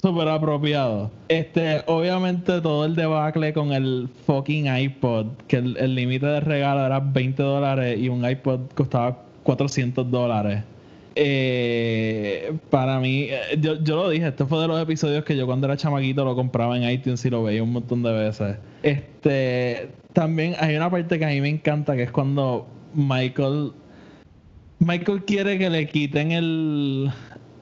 [0.00, 1.10] Súper apropiado.
[1.28, 6.86] Este, obviamente todo el debacle con el fucking iPod, que el el límite de regalo
[6.86, 10.62] era 20 dólares y un iPod costaba 400 dólares.
[11.14, 15.46] Eh, para mí, eh, yo, yo lo dije, este fue de los episodios que yo
[15.46, 18.56] cuando era chamaquito lo compraba en iTunes y lo veía un montón de veces.
[18.82, 23.72] Este, también hay una parte que a mí me encanta, que es cuando Michael
[24.78, 27.10] Michael quiere que le quiten el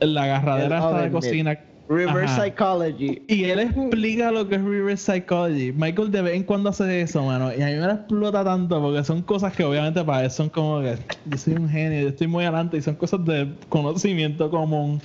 [0.01, 1.11] la agarradera El esta de
[1.45, 1.70] mitt.
[1.91, 2.45] Reverse Ajá.
[2.45, 3.21] psychology.
[3.27, 5.73] Y él explica lo que es reverse psychology.
[5.73, 7.51] Michael de vez en cuando hace eso, mano.
[7.53, 10.49] Y a mí me la explota tanto porque son cosas que obviamente para él son
[10.51, 14.49] como que yo soy un genio, yo estoy muy adelante y son cosas de conocimiento
[14.53, 15.03] común.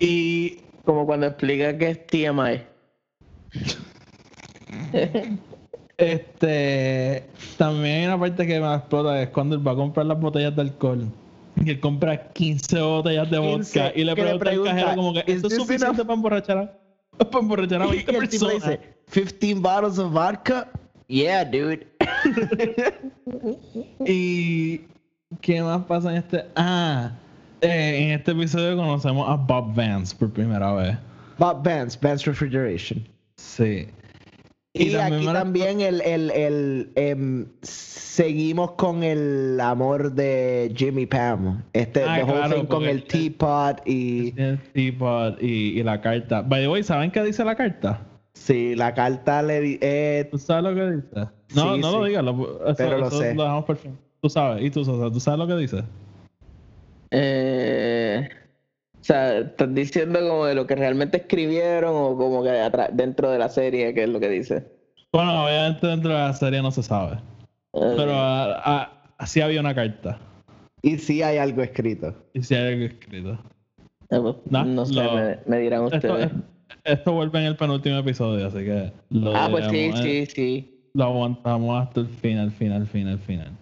[0.00, 2.62] Y Como cuando explica que es TMI.
[5.98, 7.24] este
[7.56, 10.18] también hay una parte que me la explota es cuando él va a comprar las
[10.18, 11.06] botellas de alcohol.
[11.64, 14.70] Y él compra 15 botellas de 15, vodka y le que le pregunta, al pregunta,
[14.70, 16.78] cajero como que "Is esto es suficiente enough?" para emborrachar a,
[17.30, 18.78] para emborrachar a Y 20 el tipo personas.
[19.10, 20.70] dice, 15 bottles of vodka?
[21.08, 21.86] Yeah, dude.
[24.06, 24.80] Y
[25.40, 26.44] ¿qué más pasa en este?
[26.56, 27.12] Ah,
[27.60, 30.96] eh, en este episodio conocemos a Bob Vance por primera vez.
[31.38, 33.06] Bob Vance, Vance Refrigeration.
[33.36, 33.88] Sí.
[34.74, 41.62] Y, también aquí también el, el, el, em, seguimos con el amor de Jimmy Pam.
[41.72, 46.42] Este, Ah, claro, thing con el teapot y El teapot y, y la carta.
[46.42, 48.04] By the way, ¿saben qué dice la carta?
[48.34, 51.08] sí, la carta le di- eh, ¿Tú sabes lo que dice?
[51.54, 52.10] No, Sí, no lo sí.
[52.10, 53.34] digas, lo, eso- Pero lo eso sé.
[53.34, 53.98] lo dejamos por fin.
[54.20, 55.82] Tú sabes, y tú, Sosa, ¿tú sabes lo que dice?
[57.10, 58.28] Eh,
[59.08, 62.50] sea, estás diciendo como de lo que realmente escribieron o como que
[62.92, 64.66] dentro de la serie, que es lo que dice.
[65.12, 67.14] Bueno, obviamente dentro de la serie no se sabe.
[67.72, 70.18] Eh, Pero ah, ah, así había una carta.
[70.82, 72.14] y sí hay algo escrito.
[72.34, 73.38] Y si hay algo escrito.
[74.08, 76.30] pues, nah, no sé, lo- me, me dirán ustedes.
[76.84, 80.80] esto vuelve en el penúltimo episodio, así que lo, ah, pues sí, eh, sí, sí.
[80.94, 83.52] lo aguantamos hasta el final, final, final, final.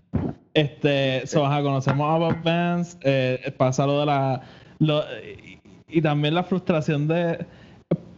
[0.55, 4.43] Este, so, ajá, conocemos a Bob Vance, eh, pasa lo de la.
[4.79, 5.59] Lo- y,
[5.89, 7.47] y también la frustración de.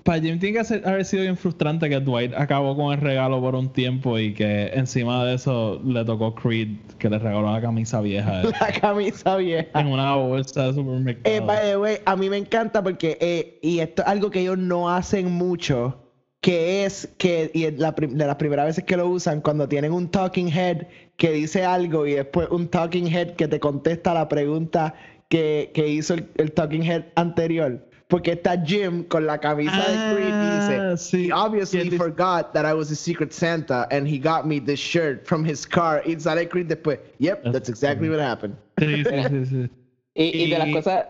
[0.04, 3.42] Para Jim tiene que ser- haber sido bien frustrante que Dwight acabó con el regalo
[3.42, 7.61] por un tiempo y que encima de eso le tocó Creed, que le regaló la
[7.61, 9.78] camisa vieja eh, La camisa vieja.
[9.78, 11.34] en una bolsa de supermercado.
[11.36, 14.40] Eh, by the way, a mí me encanta porque, eh, y esto es algo que
[14.40, 15.98] ellos no hacen mucho,
[16.40, 20.09] que es que, y la de las primeras veces que lo usan, cuando tienen un
[20.09, 20.86] talking head
[21.18, 24.94] que dice algo y después un talking head que te contesta la pregunta
[25.28, 27.78] que, que hizo el, el talking head anterior.
[28.08, 31.26] Porque está Jim con la camisa de Creed y Ah, dice, sí.
[31.28, 34.80] he obviously dice- forgot that I was a secret Santa and he got me this
[34.80, 36.00] shirt from his car.
[36.06, 38.56] Y sale Creed después, yep, that's exactly what happened.
[38.78, 39.70] Sí, sí, sí, sí.
[40.14, 41.04] Y, y de las cosas,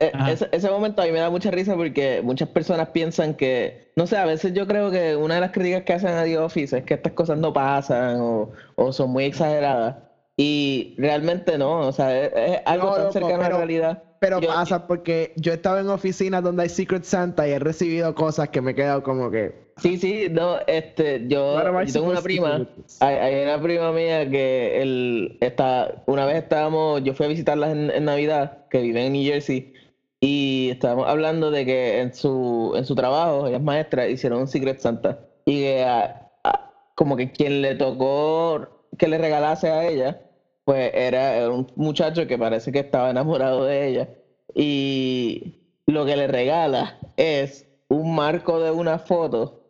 [0.00, 0.32] eh, Ajá.
[0.32, 4.06] ese, ese momento a mí me da mucha risa porque muchas personas piensan que, no
[4.06, 6.78] sé, a veces yo creo que una de las críticas que hacen a The Office
[6.78, 9.96] es que estas cosas no pasan o, o son muy exageradas.
[10.40, 14.02] Y realmente no, o sea, es, es algo No, tan loco, cercano a la realidad.
[14.20, 17.58] Pero Yo- pasa porque yo he estado en oficinas donde hay Secret Santa y he
[17.58, 19.52] recibido cosas que me he quedado como que.
[19.78, 22.66] Sí, sí, no, este, yo, yo tengo una prima,
[23.00, 27.70] hay, hay una prima mía que él está, una vez estábamos, yo fui a visitarla
[27.70, 29.72] en, en Navidad, que vive en New Jersey,
[30.20, 34.48] y estábamos hablando de que en su, en su trabajo, ella es maestra, hicieron un
[34.48, 38.66] Secret Santa, y que a- a- como que quien le tocó
[38.98, 40.20] que le regalase a ella,
[40.68, 44.08] pues era, un muchacho que parece que estaba enamorado de ella,
[44.54, 49.62] y lo que le regala es un marco de una foto,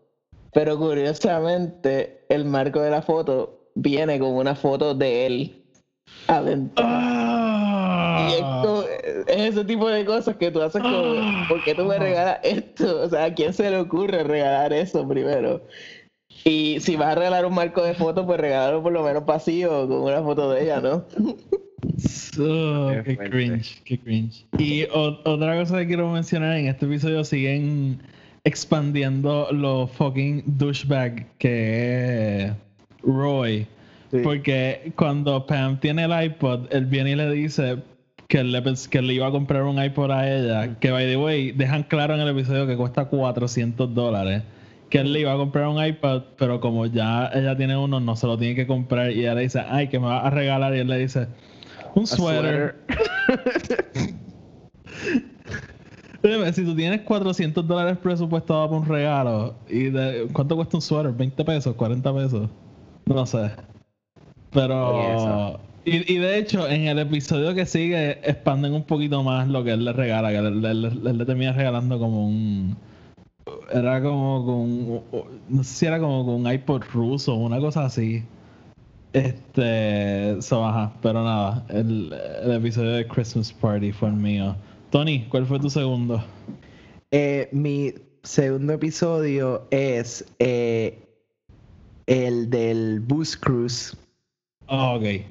[0.53, 5.65] pero curiosamente el marco de la foto viene con una foto de él
[6.27, 6.85] adentro.
[6.85, 8.83] Ah, es, como-
[9.29, 13.03] es ese tipo de cosas que tú haces como, ¿por qué tú me regalas esto?
[13.03, 15.61] O sea, ¿a quién se le ocurre regalar eso primero?
[16.45, 19.89] Y si vas a regalar un marco de fotos, pues regálalo por lo menos vacío
[19.89, 21.05] con una foto de ella, ¿no?
[22.41, 24.47] Oh, Qué cringe, qué cringe.
[24.59, 28.01] Y o- otra cosa que quiero mencionar en este episodio siguen
[28.45, 32.53] expandiendo los fucking douchebag que es
[33.03, 33.67] Roy.
[34.11, 34.19] Sí.
[34.23, 37.79] Porque cuando Pam tiene el iPod, él viene y le dice
[38.29, 40.79] que le, que le iba a comprar un iPod a ella.
[40.79, 44.43] Que by the way, dejan claro en el episodio que cuesta 400 dólares.
[44.91, 48.17] Que él le iba a comprar un iPod, pero como ya ella tiene uno, no
[48.17, 49.11] se lo tiene que comprar.
[49.11, 50.75] Y ella le dice, ay, que me va a regalar.
[50.75, 51.27] Y él le dice,
[51.95, 52.77] un suéter.
[56.23, 60.83] Dime, si tú tienes 400 dólares presupuestado para un regalo, y de, ¿cuánto cuesta un
[60.83, 61.13] suéter?
[61.13, 61.77] ¿20 pesos?
[61.77, 62.49] ¿40 pesos?
[63.07, 63.51] No sé.
[64.53, 65.61] Pero...
[65.85, 69.71] Y, y de hecho, en el episodio que sigue, expanden un poquito más lo que
[69.73, 72.77] él le regala, que él, él- él- él le termina regalando como un...
[73.73, 75.23] Era como con...
[75.49, 78.23] No sé si era como con un iPod ruso, una cosa así.
[79.13, 80.41] Este...
[80.41, 84.57] So, ajá, pero nada, el, el episodio de Christmas Party fue el mío.
[84.91, 86.23] Tony, ¿cuál fue tu segundo?
[87.11, 90.99] Eh, mi segundo episodio es eh,
[92.07, 93.97] el del Bus Cruise.
[94.67, 95.23] Oh, ok.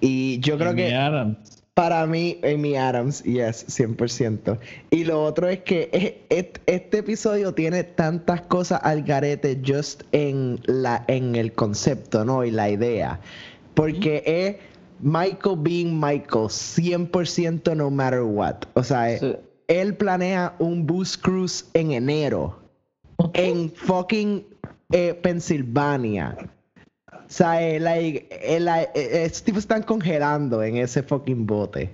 [0.00, 1.55] Y yo creo Amy que Adams.
[1.76, 4.58] Para mí, Amy Adams, yes, 100%.
[4.88, 11.04] Y lo otro es que este episodio tiene tantas cosas al garete just en, la,
[11.06, 12.42] en el concepto, ¿no?
[12.46, 13.20] Y la idea.
[13.74, 14.56] Porque es
[15.00, 18.56] Michael being Michael, 100% no matter what.
[18.72, 19.34] O sea, eh, Sí.
[19.68, 22.58] él planea un bus cruise en enero
[23.34, 24.46] en fucking
[24.92, 26.38] eh, Pensilvania.
[27.26, 31.90] O sea, eh, like, eh, la- eh, estos tipos están congelando en ese fucking bote.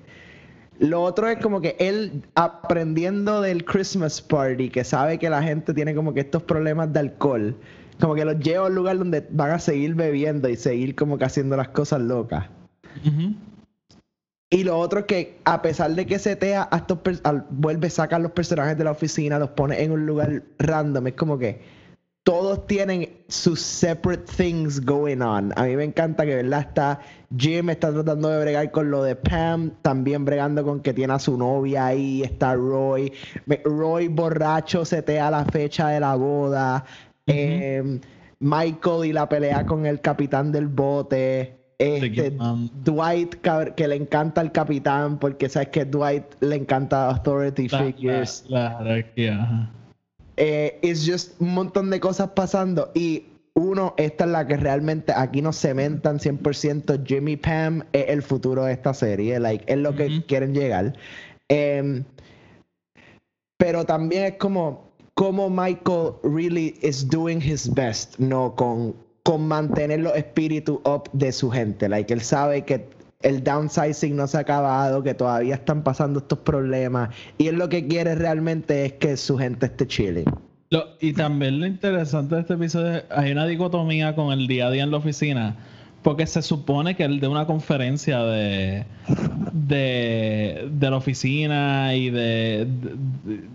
[0.79, 5.73] Lo otro es como que él aprendiendo del Christmas party, que sabe que la gente
[5.73, 7.57] tiene como que estos problemas de alcohol,
[8.01, 11.19] como que los lleva a un lugar donde van a seguir bebiendo y seguir como
[11.19, 12.47] que haciendo las cosas locas.
[14.51, 18.17] Y lo otro es que, a pesar de que setea, a estos al- vuelve, saca
[18.17, 21.07] a los personajes de la oficina, los pone en un lugar random.
[21.07, 21.61] Es como que
[22.25, 25.53] todos tienen sus separate things going on.
[25.57, 26.61] A mí me encanta que, ¿verdad?
[26.61, 27.01] Está
[27.37, 31.19] Jim, está tratando de bregar con lo de Pam, también bregando con que tiene a
[31.19, 32.23] su novia ahí.
[32.23, 33.13] Está Roy.
[33.65, 36.85] Roy borracho setea la fecha de la boda.
[37.27, 38.01] Eh,
[38.39, 41.59] Michael y la pelea con el capitán del bote.
[41.79, 42.31] Este,
[42.85, 43.35] Dwight,
[43.75, 48.45] que le encanta al capitán, porque sabes que Dwight le encanta authority la, figures.
[48.49, 49.71] la- la jerarquía, ajá.
[50.45, 52.91] Eh, es just un montón de cosas pasando.
[52.95, 57.07] Y uno, esta es la que realmente aquí nos cementan 100%.
[57.07, 59.39] Jimmy Pam es el futuro de esta serie.
[59.39, 60.27] Like, es lo que Ujú.
[60.27, 60.95] quieren llegar.
[61.49, 62.03] Em,
[63.57, 68.57] pero también es como, como Michael really is doing his best, ¿no?
[68.57, 71.89] Con, con mantener los espíritus up de su gente.
[71.89, 72.89] Like, él sabe que
[73.23, 77.11] el downsizing no se ha acabado, que todavía están pasando estos problemas.
[77.39, 80.25] Y él lo que quiere realmente es que su gente esté chilling.
[81.01, 84.71] Y también lo interesante de este episodio es hay una dicotomía con el día a
[84.71, 85.57] día en la oficina.
[86.03, 88.85] Porque se supone que él de una conferencia de,
[89.53, 92.67] de, de la oficina y de-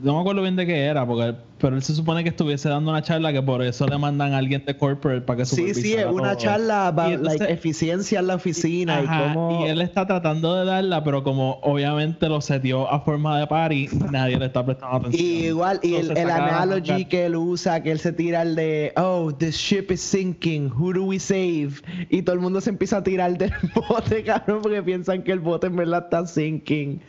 [0.02, 2.92] No me acuerdo bien de qué era, porque, pero él se supone que estuviese dando
[2.92, 5.62] una charla que por eso le mandan a alguien de corporate para que Sí, sí,
[5.64, 6.40] es supervisara una todo.
[6.40, 9.66] charla Y entonces- like, eficiencia en la oficina Ajá, y cómo...
[9.66, 13.90] y él está tratando de darla, pero como obviamente lo setió a forma de party,
[14.12, 15.24] nadie le está prestando atención.
[15.26, 18.56] Y igual, y el, Entonces el analogy que él usa, que él se tira el
[18.56, 21.82] de, oh, the ship is sinking, who do we save?
[22.10, 23.52] Y todo el mundo se empieza a tirar del
[23.90, 27.02] bote, cabrón, porque piensan que el bote en verdad está sinking.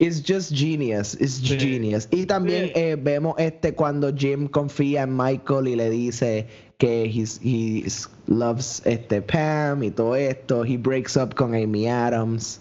[0.00, 1.56] It's just genius, it's Sí.
[1.58, 2.08] genius.
[2.10, 2.72] Y también Sí.
[2.74, 6.46] eh, vemos este cuando Jim confía en Michael y le dice
[6.78, 7.84] que he's, he
[8.26, 10.64] loves este Pam y todo esto.
[10.64, 12.60] He breaks up con Amy Adams.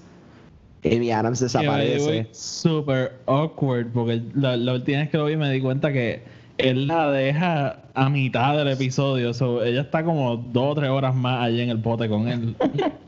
[0.85, 2.27] Amy Adams desaparece.
[2.33, 6.21] Super awkward, porque la, la última vez que lo vi me di cuenta que
[6.59, 9.33] él la deja a mitad del episodio.
[9.33, 12.55] so, ella está como dos o tres horas más allí en el bote con él.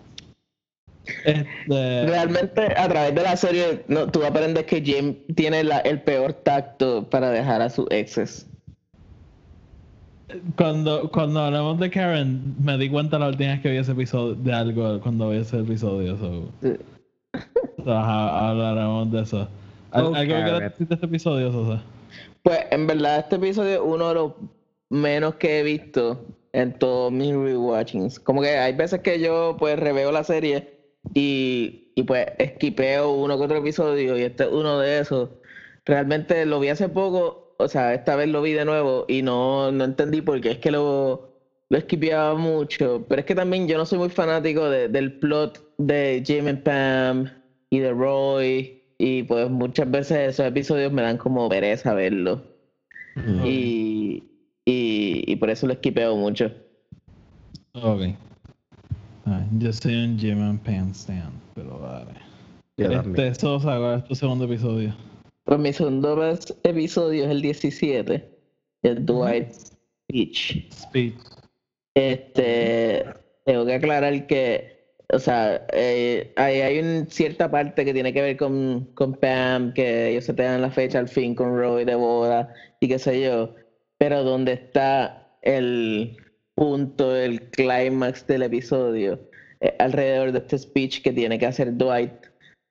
[1.26, 6.02] este, Realmente, a través de la serie, no, tú aprendes que Jim tiene la- el
[6.02, 8.48] peor tacto para dejar a sus exes.
[10.58, 14.36] cuando, cuando hablamos de Karen, me di cuenta la última vez que vi ese episodio
[14.36, 16.18] de algo cuando vi ese episodio.
[16.18, 16.74] So, Sí.
[17.84, 19.48] so, hablaremos de eso.
[19.92, 21.82] ¿Al- Oh, ¿Algo que le de este episodio, Sosa?
[22.42, 24.32] Pues en verdad este episodio es uno de los
[24.90, 28.20] menos que he visto en todos mis rewatchings.
[28.20, 30.75] Como que hay veces que yo pues reveo la serie
[31.14, 35.30] y y pues esquipeo uno que otro episodio y este es uno de esos.
[35.86, 39.72] Realmente lo vi hace poco, o sea, esta vez lo vi de nuevo y no,
[39.72, 41.30] no entendí por qué es que lo,
[41.70, 43.06] lo esquipeaba mucho.
[43.08, 46.64] Pero es que también yo no soy muy fanático de- del plot de Jim and
[46.64, 47.30] Pam
[47.70, 48.82] y de Roy.
[48.98, 52.42] Y pues muchas veces esos episodios me dan como pereza verlo.
[53.46, 54.24] Y,
[54.66, 56.52] y, y por eso lo esquipeo mucho.
[57.74, 58.02] Ok.
[59.26, 62.14] Ah, yo soy un Jim and Pam stand, pero vale.
[62.78, 64.96] Yo Este, ¿cuál es tu segundo episodio?
[65.46, 68.30] Pues mi segundo episodio es el 17,
[68.84, 70.68] el Dwight Speech.
[70.72, 71.14] Speed.
[71.96, 73.04] Este,
[73.46, 78.22] tengo que aclarar que, o sea, eh, hay, hay una cierta parte que tiene que
[78.22, 81.84] ver con, con Pam, que ellos se te dan la fecha al fin con Roy
[81.86, 83.56] de boda y qué sé yo,
[83.98, 86.16] pero donde está el
[86.56, 89.20] punto, el clímax del episodio,
[89.62, 92.14] eh, alrededor de este speech que tiene que hacer Dwight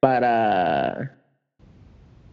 [0.01, 1.21] para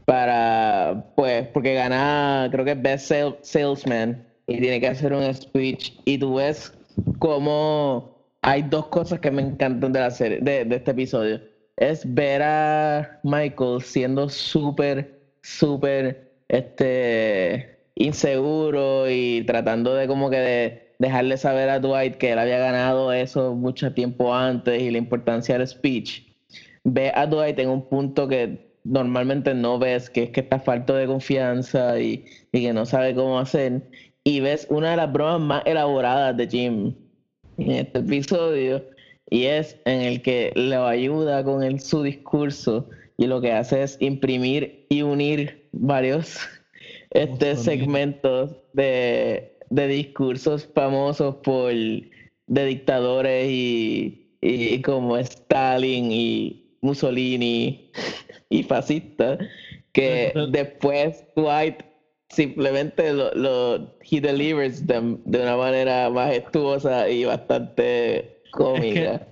[0.06, 5.34] para, pues, porque gana, creo que es Best Sale- Salesman y tiene que hacer un
[5.34, 6.74] speech y tú ves
[7.20, 11.40] cómo hay dos cosas que me encantan de la serie, de, de este episodio.
[11.78, 20.81] Es ver a Michael siendo súper, súper, este, inseguro y tratando de como que de
[21.02, 25.58] dejarle saber a Dwight que él había ganado eso mucho tiempo antes y la importancia
[25.58, 26.24] del speech
[26.84, 30.96] ve a Dwight en un punto que normalmente no ves, que es que está falto
[30.96, 33.82] de confianza y, y que no sabe cómo hacer.
[34.24, 36.96] Y ves una de las bromas más elaboradas de Jim
[37.58, 38.84] en este episodio,
[39.30, 42.88] y es en el que le ayuda con el, su discurso
[43.18, 46.40] y lo que hace es imprimir y unir varios
[47.12, 57.92] este, segmentos de, de discursos famosos por de dictadores y, y como Stalin y Mussolini
[58.50, 59.40] y fascistas
[59.94, 61.78] que después Dwight
[62.30, 63.76] simplemente lo, lo
[64.10, 69.28] he delivers them de una manera majestuosa y bastante cómica.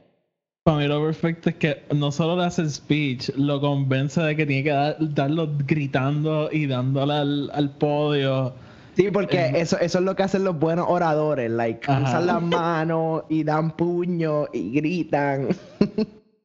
[0.63, 4.35] Para mí lo perfecto es que no solo le hace el speech, lo convence de
[4.35, 8.53] que tiene que dar- darlo gritando y dándole al, al podio.
[8.99, 12.03] Sí, porque eso, eso es lo que hacen los buenos oradores, like, Ajá.
[12.03, 15.47] usan las manos y dan puño y gritan.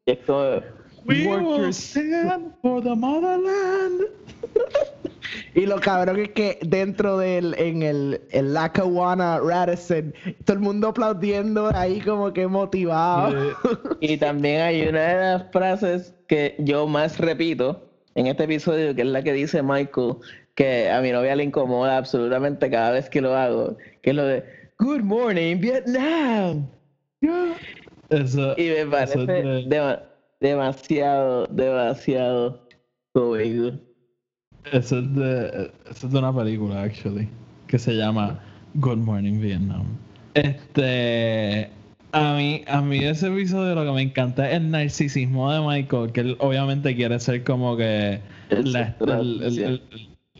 [0.07, 0.61] Y es como,
[1.05, 4.03] We will stand for the motherland.
[5.55, 10.89] Y lo cabrón es que dentro del, en el, el Lackawanna Radisson, todo el mundo
[10.89, 13.57] aplaudiendo ahí como que motivado.
[14.01, 17.83] Y también hay una de las frases que yo más repito
[18.15, 20.17] en este episodio, que es la que dice Michael,
[20.55, 24.25] que a mi novia le incomoda absolutamente cada vez que lo hago, que es lo
[24.25, 24.45] de
[24.79, 26.67] Good morning, Vietnam.
[28.11, 29.99] Eso, Y me parece de-
[30.41, 32.69] demasiado, demasiado
[33.13, 33.77] cómico.
[34.73, 37.29] Eso es de, eso es de una película, actually,
[37.67, 38.41] que se llama
[38.75, 39.85] Good Morning Vietnam.
[40.35, 41.71] Este,
[42.13, 45.61] a mí, a mí de ese episodio lo que me encanta es el narcisismo de
[45.61, 49.83] Michael, que él obviamente quiere ser como que El la- el-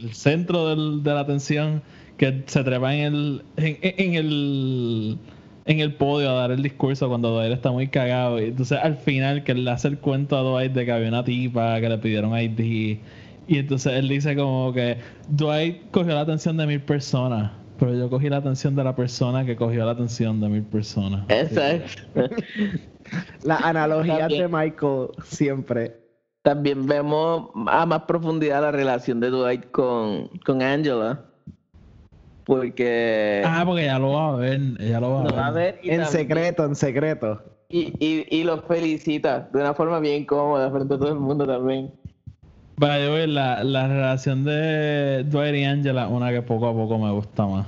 [0.01, 1.83] el centro del- de la atención,
[2.17, 5.19] que se trepa en el, en, en el,
[5.67, 8.41] en el podio a dar el discurso cuando Dwight está muy cagado.
[8.41, 11.09] Y entonces al final que él le hace el cuento a Dwight de que había
[11.09, 12.99] una tipa que le pidieron ID.
[13.47, 18.09] Y entonces él dice como que Dwight cogió la atención de mil personas, pero yo
[18.11, 21.25] cogí la atención de la persona que cogió la atención de mil personas.
[21.29, 22.03] Exacto.
[23.45, 24.43] Las analogías También.
[24.43, 26.04] de Michael siempre.
[26.45, 31.23] También vemos a más profundidad la relación de Dwight con, con Angela.
[32.45, 35.65] Porque Ah, porque ella lo va a ver, ella lo va a ver.
[35.65, 37.43] a En también- secreto, en secreto.
[37.71, 41.47] Y, y, y lo felicita de una forma bien cómoda frente a todo el mundo
[41.47, 41.91] también.
[42.79, 47.11] The way, la, la relación de Dwight y Angela, una que poco a poco me
[47.13, 47.67] gusta más.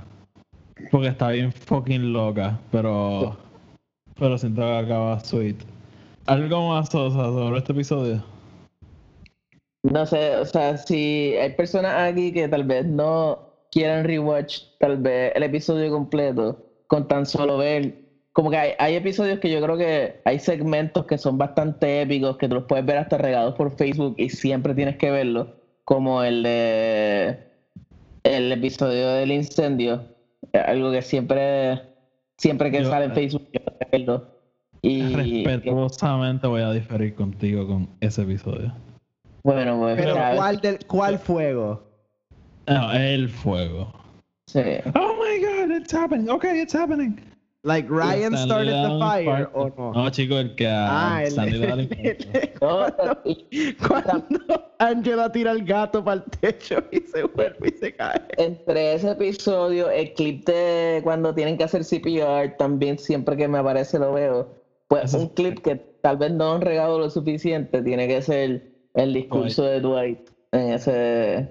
[0.91, 3.39] Porque está bien fucking loca, pero.
[4.19, 5.57] Pero siento que acaba sweet.
[6.27, 8.23] ¿Algo más Sosa, sobre este episodio?
[9.83, 13.39] No sé, o sea, si hay personas aquí que tal vez no
[13.71, 17.95] quieran rewatch tal vez el episodio completo con tan solo ver,
[18.33, 22.37] como que hay, hay episodios que yo creo que hay segmentos que son bastante épicos,
[22.37, 25.49] que tú los puedes ver hasta regados por Facebook y siempre tienes que verlos,
[25.85, 27.39] como el de
[28.25, 30.05] el episodio del incendio,
[30.53, 31.81] eh, algo que siempre,
[32.37, 33.61] siempre que Yo- sale en Facebook, yo
[33.93, 34.27] verlo.
[34.83, 38.73] Y Respetuosamente voy a diferir contigo con ese episodio.
[39.55, 40.15] Bueno, pues Pero.
[40.37, 41.83] ¿cuál, del, ¿cuál fuego?
[42.67, 43.93] No, el fuego.
[44.49, 44.61] Sí.
[44.95, 46.29] Oh my god, it's happening.
[46.29, 47.21] Okay, it's happening.
[47.65, 49.93] Like Ryan Stanley started the fire o no.
[49.93, 51.89] No, chico, el que a Ah, el- el
[53.25, 54.41] y- Cuando
[54.79, 58.21] Angela tira el gato para el techo y se vuelve y se cae.
[58.39, 63.59] entre ese episodio, el clip de cuando tienen que hacer CPR, también siempre que me
[63.59, 64.49] aparece lo veo.
[64.89, 68.76] Pues Eso un clip que tal vez no han regado lo suficiente, tiene que ser
[68.97, 70.19] el discurso de Dwight
[70.53, 71.49] en ese,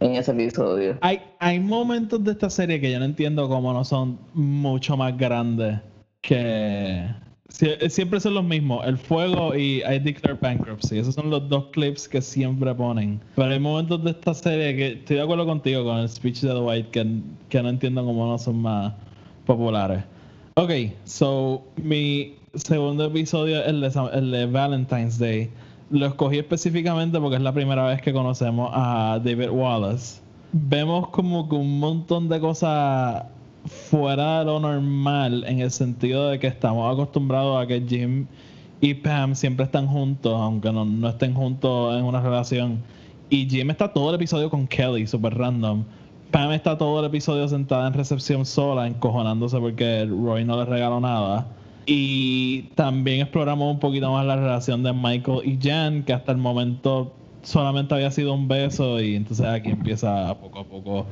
[0.00, 0.98] en ese episodio.
[1.00, 5.16] Hay, hay momentos de esta serie que yo no entiendo cómo no son mucho más
[5.16, 5.80] grandes
[6.20, 7.04] que...
[7.48, 10.98] Sie- Siempre son los mismos, el fuego y I Declare Bankruptcy.
[10.98, 13.20] Esos son los dos clips que siempre ponen.
[13.36, 16.48] Pero hay momentos de esta serie que estoy de acuerdo contigo con el speech de
[16.50, 17.06] Dwight que,
[17.50, 18.94] que no entiendo cómo no son más
[19.44, 20.02] populares.
[20.54, 20.70] Ok,
[21.04, 25.50] so mi segundo episodio es el de, el de Valentine's Day.
[25.92, 30.22] Lo escogí específicamente porque es la primera vez que conocemos a David Wallace.
[30.52, 33.24] Vemos como que un montón de cosas
[33.66, 38.26] fuera de lo normal en el sentido de que estamos acostumbrados a que Jim
[38.80, 42.82] y Pam siempre están juntos, aunque no, no estén juntos en una relación.
[43.28, 45.84] Y Jim está todo el episodio con Kelly, super random.
[46.30, 51.00] Pam está todo el episodio sentada en recepción sola, encojonándose porque Roy no le regaló
[51.00, 51.46] nada.
[51.86, 56.38] Y también exploramos un poquito más la relación de Michael y Jan, que hasta el
[56.38, 57.12] momento
[57.42, 61.06] solamente había sido un beso y entonces aquí empieza poco a poco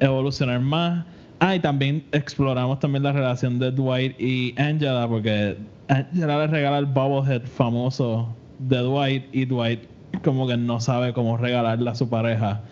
[0.00, 1.04] evolucionar más.
[1.40, 5.58] Ah, y también exploramos también la relación de Dwight y Angela, porque
[5.88, 9.80] Angela le regala el bobblehead famoso de Dwight y Dwight
[10.22, 12.62] como que no sabe cómo regalarle a su pareja.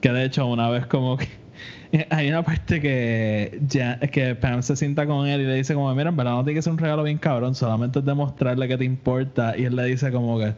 [0.00, 1.26] Que de hecho una vez como que
[2.10, 5.94] hay una parte que ya que Pam se sienta con él y le dice como
[5.94, 8.76] mira en verdad no tiene que ser un regalo bien cabrón solamente es demostrarle que
[8.76, 10.52] te importa y él le dice como que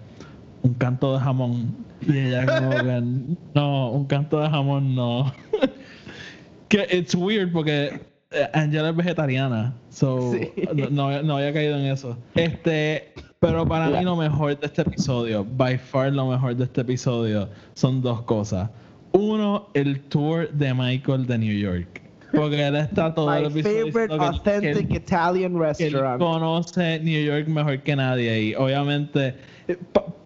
[0.63, 3.03] un canto de jamón y ella como que
[3.55, 5.33] no un canto de jamón no
[6.69, 8.01] que it's weird porque
[8.33, 10.51] eh, Angela es vegetariana so Sí.
[10.75, 12.17] no, no, no había caído en eso.
[12.35, 16.83] Este pero para mí lo mejor de este episodio by far lo mejor de este
[16.83, 18.69] episodio son dos cosas
[19.13, 22.01] uno el tour de Michael de New York.
[22.33, 26.21] Porque él está todo el episodio favorite diciendo que- authentic Italian que él restaurant.
[26.21, 29.35] conoce New York mejor que nadie y obviamente
[29.67, 29.77] eh,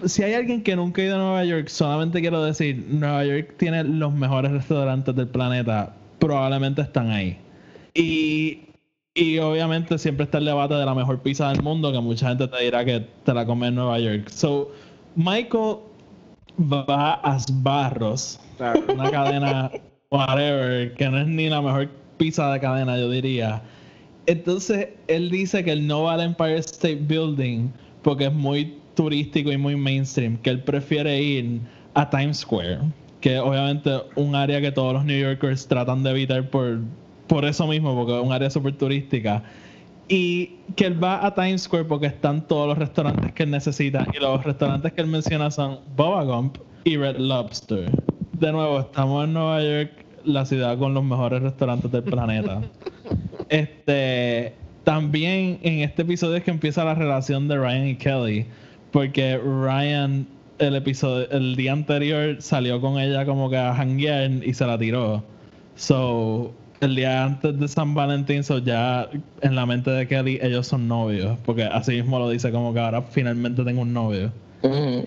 [0.05, 3.55] si hay alguien que nunca ha ido a Nueva York solamente quiero decir Nueva York
[3.57, 5.95] tiene los mejores restaurantes del planeta.
[6.19, 7.39] Probablemente están ahí.
[7.95, 8.61] Y
[9.15, 12.49] y obviamente siempre está el debate de la mejor pizza del mundo que mucha gente
[12.49, 14.29] te dirá que te la come en Nueva York.
[14.29, 14.73] So
[15.17, 15.77] Michael
[16.61, 18.41] va a Barros
[18.89, 19.71] Una cadena
[20.11, 23.63] whatever que no es ni la mejor pizza de cadena yo diría
[24.27, 27.71] entonces él dice que él no va al Empire State Building
[28.03, 31.61] porque es muy turístico y muy mainstream que él prefiere ir
[31.95, 32.81] a Times Square
[33.21, 36.79] que obviamente un área que todos los New Yorkers tratan de evitar por
[37.27, 39.43] por eso mismo porque es un área súper turística
[40.09, 44.07] y que él va a Times Square porque están todos los restaurantes que él necesita.
[44.13, 47.91] Y los restaurantes que él menciona son Boba Gump y Red Lobster.
[48.45, 49.91] De nuevo, estamos en Nueva York,
[50.23, 52.61] la ciudad con los mejores restaurantes del planeta.
[53.49, 54.53] Este,
[54.85, 58.47] también en este episodio es que empieza la relación de Ryan y Kelly.
[58.91, 60.27] Porque Ryan,
[60.59, 64.77] el episodio, el día anterior salió con ella como que a hanguear y se la
[64.77, 65.25] tiró.
[65.77, 69.09] So, el día antes de San Valentín, so ya
[69.41, 71.39] en la mente de Kelly, ellos son novios.
[71.47, 74.31] Porque así mismo lo dice como que ahora finalmente tengo un novio.
[74.61, 75.07] Ujú.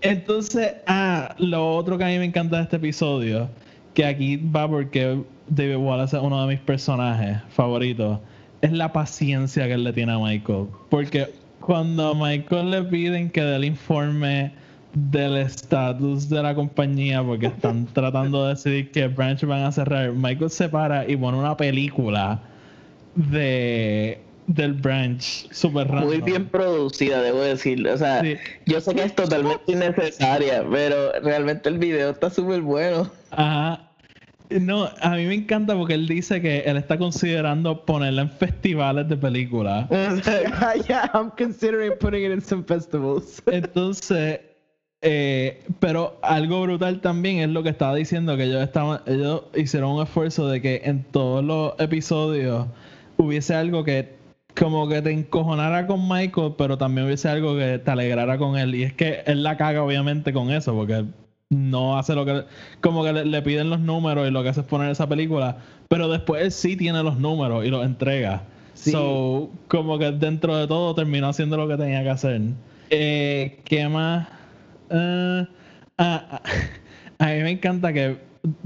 [0.00, 3.48] Entonces, ah, lo otro que a mí me encanta de este episodio,
[3.94, 8.18] que aquí va porque David Wallace es uno de mis personajes favoritos,
[8.60, 10.66] es la paciencia que él le tiene a Michael.
[10.88, 11.28] Porque
[11.60, 14.52] cuando a Michael le piden que dé el informe
[14.94, 20.12] del estatus de la compañía, porque están tratando de decidir qué branch van a cerrar,
[20.12, 22.40] Michael se para y pone una película
[23.14, 26.24] de del branch super Muy random.
[26.24, 27.86] bien producida, debo decir.
[27.86, 28.34] O sea, Sí.
[28.66, 33.08] yo sé que es totalmente innecesaria, pero realmente el video está súper bueno.
[33.30, 33.84] Ajá.
[34.50, 39.06] No, a mí me encanta porque él dice que él está considerando ponerla en festivales
[39.06, 39.86] de películas.
[40.88, 43.42] yeah, I'm considering putting it in some festivals.
[43.52, 44.40] Entonces,
[45.02, 49.90] eh, pero algo brutal también es lo que estaba diciendo, que ellos estaban, ellos hicieron
[49.90, 52.66] un esfuerzo de que en todos los episodios
[53.18, 54.16] hubiese algo que
[54.58, 58.74] como que te encojonara con Michael, pero también hubiese algo que te alegrara con él.
[58.74, 61.04] Y es que él la caga obviamente con eso, porque
[61.50, 62.44] no hace lo que
[62.80, 65.58] como que le, le piden los números y lo que hace es poner esa película,
[65.88, 68.42] pero después él sí tiene los números y los entrega.
[68.74, 68.92] Sí.
[68.92, 72.40] So, como que dentro de todo terminó haciendo lo que tenía que hacer.
[72.90, 74.28] Eh, ¿Qué más?
[74.90, 75.46] Eh,
[75.98, 76.42] ah, ah,
[77.18, 78.18] a mí me encanta que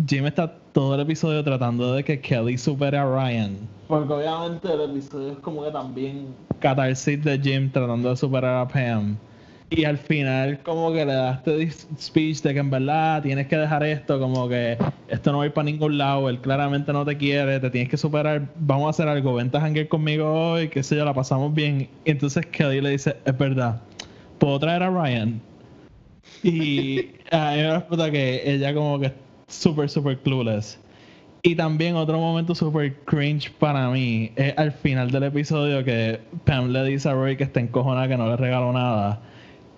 [0.07, 3.57] Jim está todo el episodio tratando de que Kelly supere a Ryan.
[3.89, 6.29] Porque obviamente el episodio es como que también
[6.61, 9.17] catarsis de Jim tratando de superar a Pam.
[9.69, 13.57] Y al final como que le da este speech de que en verdad tienes que
[13.57, 14.77] dejar esto, como que
[15.09, 17.89] esto no va a ir para ningún lado, él claramente no te quiere, te tienes
[17.89, 21.15] que superar, vamos a hacer algo, vente a hangar conmigo hoy, qué sé yo, la
[21.15, 21.89] pasamos bien.
[22.05, 23.81] Y entonces Kelly le dice, es verdad,
[24.39, 25.41] ¿puedo traer a Ryan?
[26.43, 29.13] Y a mí me explota que ella como que
[29.55, 30.79] súper, súper clueless.
[31.45, 36.69] Y también otro momento súper cringe para mí es al final del episodio que Pam
[36.71, 39.21] le dice a Roy que está encojonada que no le regaló nada.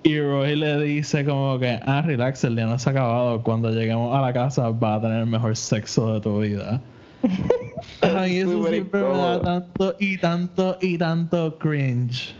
[0.03, 3.43] Y Roy le dice como que, ah, relax, el día no se ha acabado.
[3.43, 6.83] Cuando lleguemos a la casa vas a tener el mejor sexo de tu vida.
[8.03, 9.41] Ay, eso Súper siempre me da incómodo.
[9.41, 12.35] tanto y tanto y tanto cringe.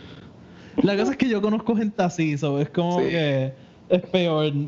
[0.83, 3.07] La cosa es que yo conozco gente así, so es como Sí.
[3.07, 3.53] que
[3.89, 4.53] es peor.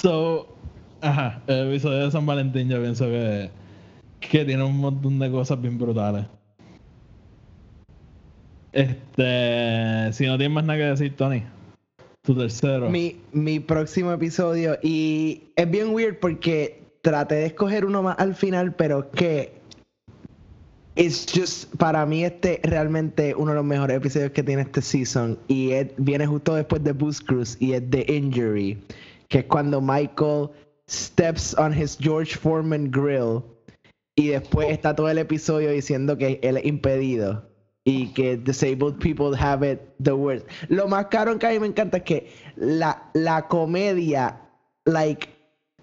[0.00, 0.51] So,
[1.02, 3.50] ajá, el episodio de San Valentín yo pienso que,
[4.20, 6.24] que tiene un montón de cosas bien brutales.
[8.72, 11.42] Este, si no tienes más nada que decir, Tony,
[12.22, 12.88] tu tercero.
[12.88, 14.78] Mi, mi próximo episodio.
[14.82, 19.60] Y es bien weird porque traté de escoger uno más al final, pero que.
[20.94, 25.38] It's just, para mí este realmente uno de los mejores episodios que tiene este season
[25.48, 28.78] y es- viene justo después de Boost Cruise y es The Injury,
[29.28, 30.50] que es cuando Michael
[30.88, 33.42] steps on his George Foreman grill
[34.16, 37.48] y después está todo el episodio diciendo que él es impedido
[37.84, 40.46] y que disabled people have it the worst.
[40.68, 44.40] Lo más caro que a mí me encanta es que la, la comedia,
[44.84, 45.28] like,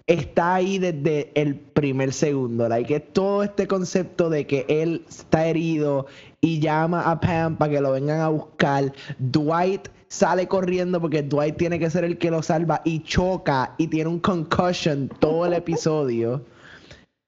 [0.06, 2.68] está ahí desde el primer segundo.
[2.68, 6.06] Like, es todo este concepto de que él está herido
[6.40, 8.92] y llama a Pam para que lo vengan a buscar.
[9.18, 13.86] Dwight sale corriendo porque Dwight tiene que ser el que lo salva y choca y
[13.86, 16.44] tiene un concussion todo el episodio.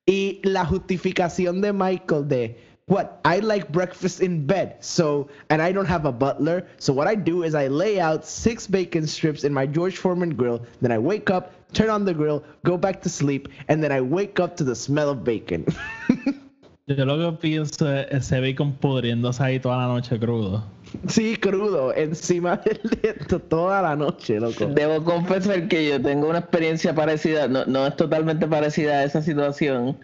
[0.04, 2.58] Y la justificación de Michael de
[2.88, 7.06] what I like breakfast in bed, so and I don't have a butler, so what
[7.06, 10.90] I do is I lay out six bacon strips in my George Foreman grill, then
[10.90, 14.40] I wake up, turn on the grill, go back to sleep, and then I wake
[14.40, 15.64] up to the smell of bacon.
[16.86, 20.64] Yo lo que pienso es ese bacon pudriéndose ahí toda la noche crudo.
[21.08, 24.66] Sí, crudo, encima del esto toda la noche, loco.
[24.66, 29.22] Debo confesar que yo tengo una experiencia parecida, no, no es totalmente parecida a esa
[29.22, 29.96] situación,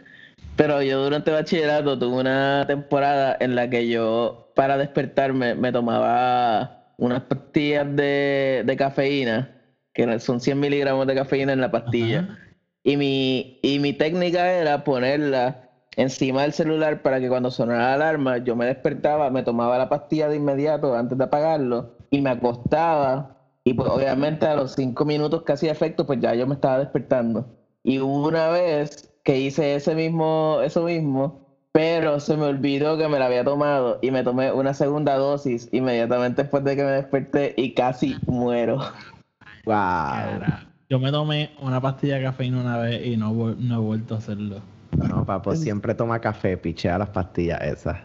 [0.57, 6.93] pero yo durante bachillerato tuve una temporada en la que yo, para despertarme, me tomaba
[6.97, 9.55] unas pastillas de, de cafeína,
[9.93, 12.21] que son 100 miligramos de cafeína en la pastilla.
[12.21, 12.39] Ajá.
[12.89, 15.68] Y mi, y mi técnica era ponerla
[15.99, 19.89] encima del celular para que cuando sonara la alarma yo me despertaba, me tomaba la
[19.89, 23.37] pastilla de inmediato antes de apagarlo y me acostaba.
[23.65, 26.79] Y pues obviamente a los cinco minutos que hacía efecto, pues ya yo me estaba
[26.79, 27.47] despertando.
[27.83, 33.09] Y hubo una vez que hice ese mismo, eso mismo, pero se me olvidó que
[33.09, 36.93] me la había tomado y me tomé una segunda dosis inmediatamente después de que me
[36.93, 38.77] desperté y casi muero.
[39.67, 39.75] Wow.
[39.75, 44.15] Cara, Yo me tomé una pastilla de cafeína una vez y no, no he vuelto
[44.15, 44.63] a hacerlo.
[45.07, 47.97] No, papo, siempre toma café, pichea las pastillas esas.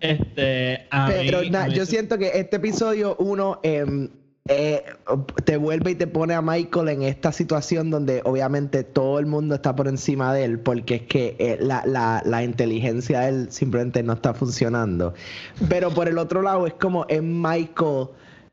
[0.00, 4.08] Este, a Pero mí na- yo siento que este episodio uno em,
[4.48, 4.82] eh,
[5.44, 9.56] te vuelve y te pone a Michael en esta situación donde obviamente todo el mundo
[9.56, 13.46] está por encima de él porque es que eh, la, la- la inteligencia de él
[13.50, 15.14] simplemente no está funcionando.
[15.68, 18.08] Pero por el otro lado es como es Michael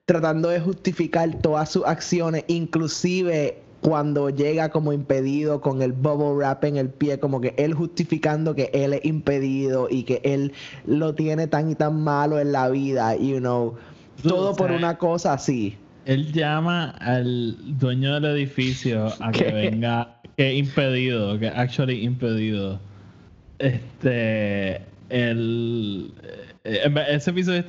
[0.05, 6.63] tratando de justificar todas sus acciones, inclusive cuando llega como impedido con el bubble wrap
[6.63, 10.53] en el pie, como que él justificando que él es impedido y que él
[10.87, 13.75] lo tiene tan y tan malo en la vida, you know,
[14.23, 15.77] todo por una cosa así.
[16.05, 22.79] Él llama al dueño del edificio a que venga, que impedido, que actually impedido.
[23.59, 26.11] Este, el,
[26.63, 27.63] eh, ese episodio,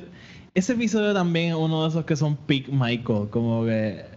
[0.55, 4.16] ese episodio también es uno de esos que son peak Michael, como que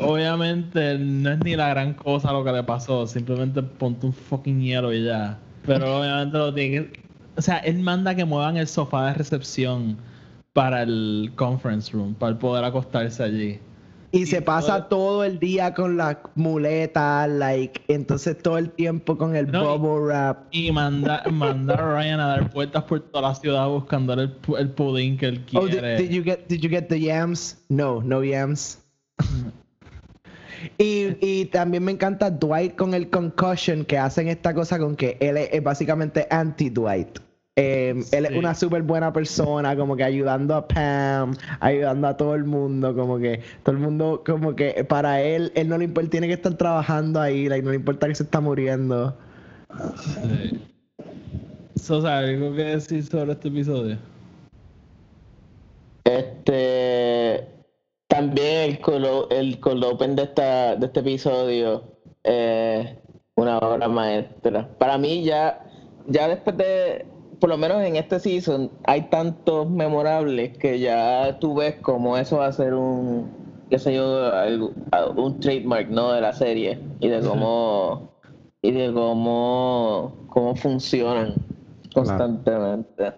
[0.00, 4.60] obviamente no es ni la gran cosa lo que le pasó, simplemente ponte un fucking
[4.60, 5.38] hielo y ya.
[5.66, 7.00] Pero obviamente lo tiene que,
[7.36, 9.96] o sea, él manda que muevan el sofá de recepción
[10.52, 13.58] para el conference room, para poder acostarse allí.
[14.10, 19.18] Y se pasa todo- todo el día con la muleta, like, entonces todo el tiempo
[19.18, 20.46] con el No, bubble wrap.
[20.50, 24.70] Y manda, manda a Ryan a dar vueltas por toda la ciudad buscando el, el
[24.70, 25.96] pudín que él Oh, did, quiere.
[25.98, 27.58] did you get did you get the yams?
[27.68, 28.78] No, no yams.
[30.78, 35.16] y, y también me encanta Dwight con el concussion que hacen esta cosa con que
[35.20, 37.18] él es, es básicamente anti Dwight.
[37.60, 42.36] Eh, Él es una súper buena persona, como que ayudando a Pam, ayudando a todo
[42.36, 46.08] el mundo, como que todo el mundo, como que para él, él no le importa,
[46.08, 49.18] tiene que estar trabajando ahí, like, no le importa que se está muriendo.
[49.96, 50.60] Sí.
[51.74, 53.98] Sosa, ¿algo que decir sobre este episodio?
[56.04, 57.57] Este
[58.18, 61.84] también el cold, el cold open de esta de este episodio
[62.24, 62.98] eh,
[63.36, 64.68] una obra maestra.
[64.78, 65.64] Para mí ya
[66.08, 67.06] ya después de
[67.38, 72.38] por lo menos en este season hay tantos memorables que ya tú ves como eso
[72.38, 73.30] va a ser un
[73.70, 74.32] qué sé yo
[75.14, 78.10] un trademark no de la serie y de cómo
[78.62, 81.34] y de cómo cómo funcionan
[81.94, 83.14] constantemente.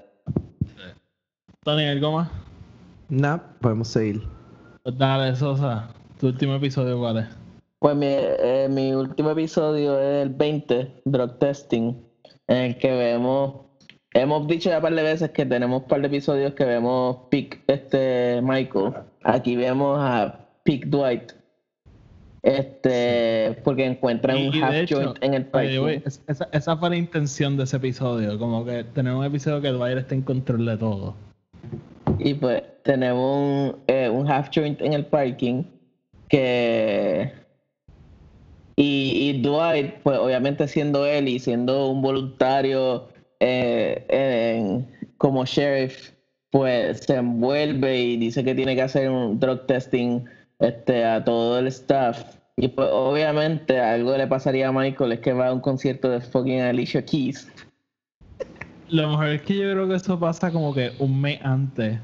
[1.64, 2.28] Tony, ¿algo más?
[3.08, 4.39] Nah, podemos seguir.
[4.84, 5.88] Dale, Sosa.
[6.18, 7.26] Tu último episodio, ¿cuál es?
[7.78, 11.94] Pues mi, eh, mi último episodio es el 20, Drug Testing,
[12.48, 13.54] en el que vemos,
[14.12, 17.16] hemos dicho ya un par de veces que tenemos un par de episodios que vemos
[17.30, 18.92] Pick este Michael.
[19.24, 21.32] Aquí vemos a Pick Dwight.
[22.42, 25.46] Este, porque encuentran Y- un half hecho, joint en el
[26.06, 29.68] es- esa, esa fue la intención de ese episodio, como que tener un episodio que
[29.68, 31.14] Dwight esté en control de todo.
[32.22, 35.64] Y pues tenemos un, eh, un half joint en el parking
[36.28, 37.32] que...
[38.76, 44.82] Y, Dwight, pues obviamente siendo él y siendo un voluntario eh,
[45.18, 46.12] como sheriff,
[46.50, 50.24] pues se envuelve y dice que tiene que hacer un drug testing
[50.60, 52.24] este, a todo el staff.
[52.56, 56.20] Y pues obviamente algo le pasaría a Michael es que va a un concierto de
[56.20, 57.48] fucking Alicia Keys.
[58.88, 61.98] Lo mejor es que yo creo que eso pasa como que un mes antes.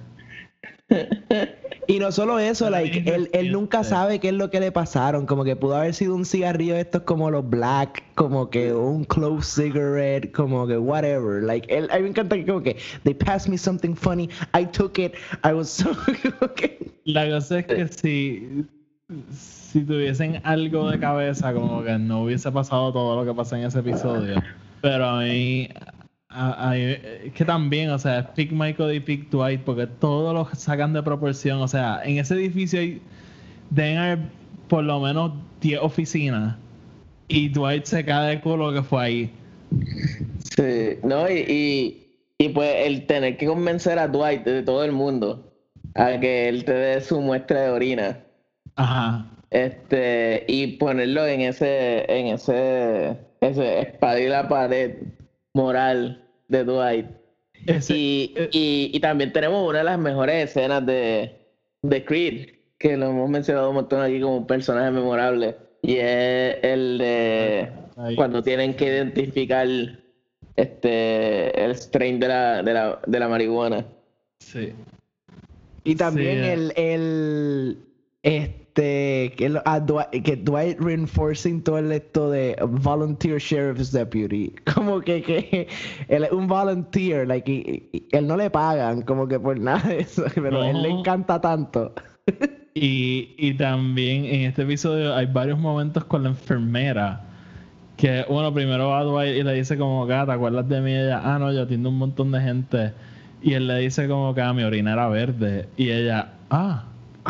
[1.89, 3.97] Y no solo eso, like, él, él nunca reciente.
[4.01, 5.25] sabe qué es lo que le pasaron.
[5.27, 9.05] Como que pudo haber sido un cigarrillo de estos como los black, como que un
[9.05, 11.43] clove cigarette, como que whatever.
[11.45, 14.65] Like, él, a mí me encanta que como que they passed me something funny, I
[14.67, 15.15] took it,
[15.45, 15.91] I was so
[16.57, 18.65] que- La cosa es que si,
[19.33, 23.65] si tuviesen algo de cabeza, como que no hubiese pasado todo lo que pasa en
[23.65, 24.43] ese episodio.
[24.83, 25.69] Pero a mí,
[26.37, 26.81] a- a mí-
[27.25, 30.93] es que también, o sea, es Pick Michael y Pick Dwight, porque todo lo sacan
[30.93, 31.61] de proporción.
[31.61, 33.01] O sea, en ese edificio hay,
[33.71, 34.19] deben haber
[34.69, 36.57] por lo menos 10 oficinas.
[37.29, 39.31] Y Dwight se cae de culo que fue ahí.
[40.57, 42.07] Sí, no, y, y,
[42.39, 45.53] y pues el tener que convencer a Dwight de todo el mundo
[45.95, 48.19] a que él te dé su muestra de orina.
[48.77, 49.27] Ajá.
[49.51, 54.97] Este, y ponerlo en ese, en ese, ese la pared
[55.55, 57.07] moral de Dwight.
[57.67, 61.33] Ese- Y, eh, y, y también tenemos una de las mejores escenas de,
[61.83, 62.49] de Creed,
[62.79, 65.57] que lo hemos mencionado un montón aquí como un personaje memorable.
[65.83, 68.17] Y es el de Ahí.
[68.17, 69.67] cuando tienen que identificar
[70.57, 73.85] este el strain de la, de la, de la marihuana.
[74.41, 74.73] sí.
[75.85, 77.79] Y también Sí, el, el,
[78.27, 84.53] este, que, a Dwight, que Dwight reinforcing todo el esto de volunteer sheriff's deputy.
[84.75, 85.69] Como que, que
[86.09, 89.89] él es un volunteer, like, y, y- él no le pagan como que por nada
[89.89, 90.99] de eso, pero a él le No.
[91.01, 91.93] encanta tanto.
[92.75, 97.23] Y, y también en este episodio hay varios momentos con la enfermera.
[97.97, 100.91] Que, bueno, primero va Dwight y le dice como, que, "Ah, ¿te acuerdas de mí?
[100.91, 102.93] Y ella, ah, no, yo atiendo un montón de gente.
[103.41, 105.69] Y él le dice como que, ah, mi orina era verde.
[105.79, 106.85] Y ella, ah,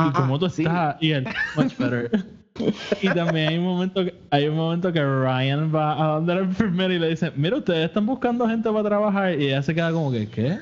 [0.04, 0.62] ¿y cómo tú sí.
[0.62, 0.96] estás?
[1.00, 2.10] Y él, much better.
[3.02, 6.40] y también hay un momento que, hay un momento que Ryan va a donde la
[6.40, 9.38] enfermera y le dice, mira, ustedes están buscando gente para trabajar.
[9.38, 10.58] Y ella se queda como que, ¿qué?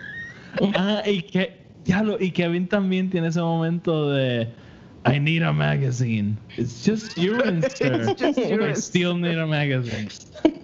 [0.77, 4.49] Ah, y que, ya lo, y Kevin también tiene ese momento de
[5.07, 6.37] I need a magazine.
[6.57, 8.09] It's just urine, sir.
[8.11, 10.09] It's just I urine, still need a magazine.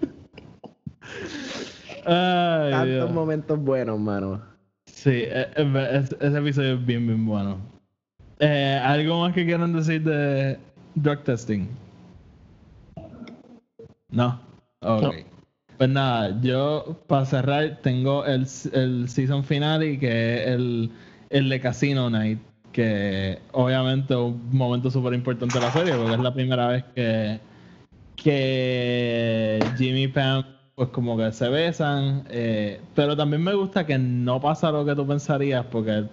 [2.06, 3.10] Ay, Tantos Dios.
[3.12, 4.40] momentos buenos, mano.
[4.86, 7.59] Sí, e- e- es- ese episodio es bien, bien bueno.
[8.40, 10.58] Eh, ¿Algo más que quieran decir de
[10.94, 11.68] drug testing?
[14.10, 14.40] No.
[14.80, 15.02] Ok.
[15.02, 15.12] No.
[15.76, 20.90] Pues nada, yo para cerrar tengo el, el season finale que es el,
[21.30, 22.38] el de Casino Night,
[22.72, 26.84] que obviamente es un momento súper importante de la serie porque es la primera vez
[26.94, 27.40] que,
[28.16, 30.44] que Jimmy y Pam
[30.74, 34.94] pues como que se besan, eh, pero también me gusta que no pasa lo que
[34.94, 36.04] tú pensarías porque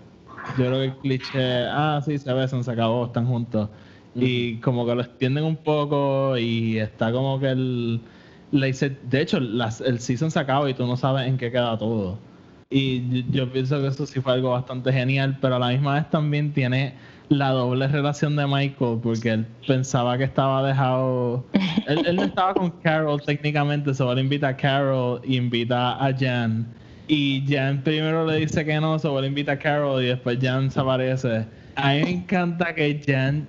[0.56, 3.70] yo creo que el cliché, ah, sí, se besan, se acabó, están juntos.
[4.16, 8.02] Y como que lo extienden un poco y está como que el...
[8.52, 11.52] le dice- de hecho, las- el season se acaba y tú no sabes en qué
[11.52, 12.18] queda todo.
[12.70, 15.96] Y yo, yo pienso que eso sí fue algo bastante genial, pero a la misma
[15.96, 16.96] vez también tiene
[17.30, 21.46] la doble relación de Michael, porque él pensaba que estaba dejado...
[21.86, 26.68] Él, él no estaba con Carol técnicamente, solo invita a Carol y invita a Jan.
[27.08, 30.38] Y Jan primero le dice que no, se vuelve a invitar a Carol y después
[30.42, 31.46] Jan se aparece.
[31.76, 33.48] A mí me encanta que Jan.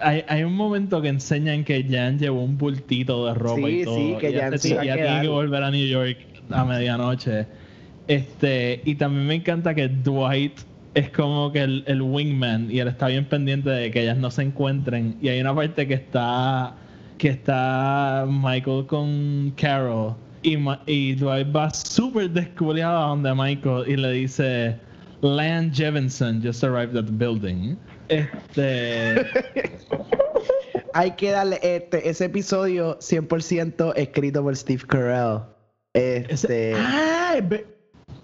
[0.00, 3.84] Hay, hay un momento que enseñan que Jan llevó un bultito de ropa Sí, y
[3.84, 3.96] todo.
[3.96, 6.18] sí, que y Jan se a ya tiene que volver a New York
[6.50, 7.46] a medianoche.
[8.06, 10.60] Este, y también me encanta que Dwight
[10.94, 14.30] es como que el, el wingman y él está bien pendiente de que ellas no
[14.30, 15.16] se encuentren.
[15.20, 16.74] Y hay una parte que está
[17.18, 20.56] que está Michael con Carol y,
[20.86, 24.76] y Dwight va súper descubriado a donde Michael y le dice
[25.20, 27.76] Lan Jevinson just arrived at the building.
[28.08, 29.14] Este
[30.94, 35.40] Hay que darle este, ese episodio 100% escrito por Steve Carell.
[35.92, 37.36] Este, ese- ¡Ah!
[37.42, 37.66] ve-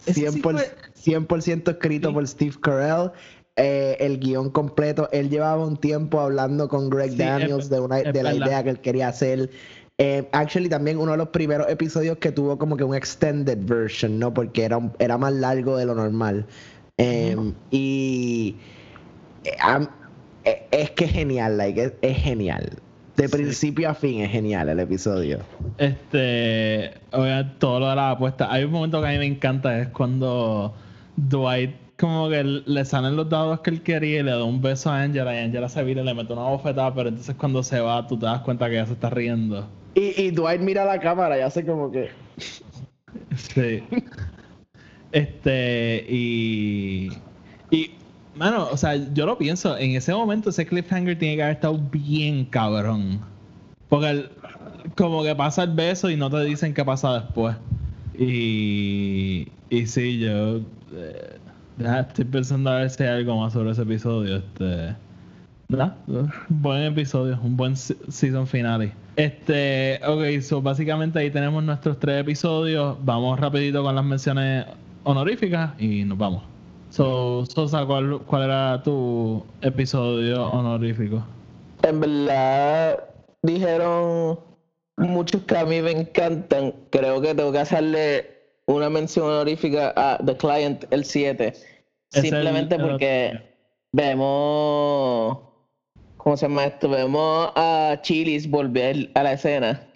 [0.07, 0.75] ese sí 100%, fue-
[1.19, 2.15] 100% escrito Sí.
[2.15, 3.11] por Steve Carell.
[3.57, 5.09] Eh, el guion completo.
[5.13, 8.47] Él llevaba un tiempo hablando con Greg Sí, Daniels es- de, una, de la verdad.
[8.47, 9.51] idea que él quería hacer.
[9.99, 14.19] Eh, actually, también uno de los primeros episodios que tuvo como que un extended version,
[14.19, 14.35] ¿no?
[14.35, 16.45] Porque era, un- era más largo de lo normal.
[16.99, 17.37] Eh,
[17.71, 18.57] Y
[19.45, 19.87] eh,
[20.45, 22.71] eh, es que es genial, like, es, es genial.
[23.17, 23.33] De Sí.
[23.37, 25.39] principio a fin es genial el episodio.
[25.79, 28.53] Este, oigan, todo lo de la apuesta.
[28.53, 30.75] Hay un momento que a mí me encanta, es cuando
[31.17, 34.91] Dwight como que le salen los dados que él quería y le da un beso
[34.91, 37.79] a Angela y Angela se vira y le mete una bofetada, pero entonces cuando se
[37.79, 39.69] va tú te das cuenta que ella se está riendo.
[39.95, 42.11] Y, y Dwight mira la cámara y hace como que.
[43.37, 43.83] Sí.
[45.13, 47.11] Este, y.
[47.71, 47.91] Y,
[48.35, 51.79] mano, o sea, yo lo pienso, en ese momento ese cliffhanger tiene que haber estado
[51.79, 53.21] bien cabrón.
[53.89, 54.29] Porque
[54.97, 57.57] como que pasa el beso y no te dicen qué pasa después.
[58.19, 59.49] Y.
[59.71, 60.59] Y sí, yo.
[60.93, 61.39] eh,
[61.79, 64.37] estoy pensando a ver si hay algo más sobre ese episodio.
[64.37, 64.95] Este.
[65.69, 65.97] ¿Verdad?
[66.07, 68.93] Un buen episodio, un buen se- season finale.
[69.17, 72.97] Este, ok, so básicamente ahí tenemos nuestros tres episodios.
[73.05, 74.67] Vamos rapidito con las menciones
[75.05, 76.43] honoríficas y nos vamos.
[76.91, 81.25] So, Sosa, ¿cuál, cuál era tu episodio honorífico?
[81.83, 83.05] En verdad,
[83.43, 84.39] dijeron
[84.97, 86.75] muchos que a mí me encantan.
[86.91, 88.27] Creo que tengo que hacerle
[88.67, 91.49] una mención honorífica a The Client, el 7.
[91.49, 91.65] Es
[92.13, 93.41] el- Simplemente el- porque
[93.93, 95.39] vemos.
[96.25, 96.89] ¿Cómo se llama esto?
[96.89, 99.87] Vemos a Chilis volver a la escena.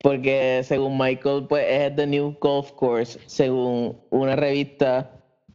[0.00, 5.10] Porque según Michael, pues es The New Golf Course, según una revista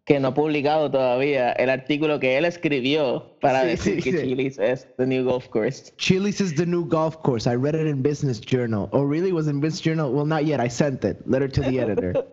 [0.06, 4.18] que no ha publicado todavía el artículo que él escribió para Sí, decir sí, que
[4.20, 4.28] sí.
[4.28, 5.94] Chili's es The New Golf Course.
[5.96, 7.50] Chili's is the new golf course.
[7.50, 8.90] I read it in Business Journal.
[8.92, 9.32] Oh, really?
[9.32, 10.12] Was in Business Journal?
[10.12, 10.60] Well, not yet.
[10.60, 11.26] I sent it.
[11.26, 12.14] Letter to the editor.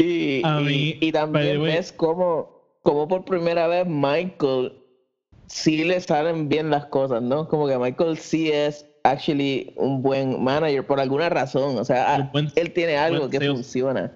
[0.00, 2.50] Y, y- mí, y también ves cómo,
[2.82, 4.72] cómo por primera vez Michael
[5.48, 7.48] sí le salen bien las cosas, ¿no?
[7.48, 11.78] Como que Michael sí es actually un buen manager por alguna razón.
[11.78, 13.52] O sea, buen- él tiene algo que sales.
[13.52, 14.12] funciona.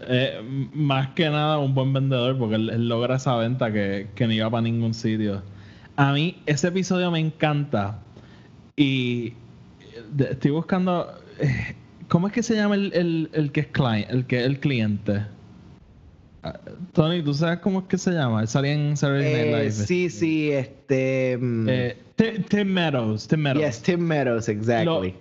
[0.00, 0.40] Eh,
[0.72, 4.32] más que nada un buen vendedor porque él, él logra esa venta que, que no
[4.32, 5.42] iba para ningún sitio.
[5.96, 7.98] A mí ese episodio me encanta
[8.76, 9.34] y
[10.18, 11.12] estoy buscando...
[11.40, 11.74] eh,
[12.08, 15.26] ¿Cómo es que se llama el, el, el que es client, el que el cliente?
[16.92, 18.40] Tony, ¿tú sabes cómo es que se llama?
[18.42, 19.70] Él salía en Saturday Night Eh, Live.
[19.72, 21.36] sí, sí, este.
[21.40, 23.26] mm, Eh, Tim, Tim Meadows.
[23.28, 23.64] Tim Meadows.
[23.64, 25.14] yes, Tim Meadows, exactly.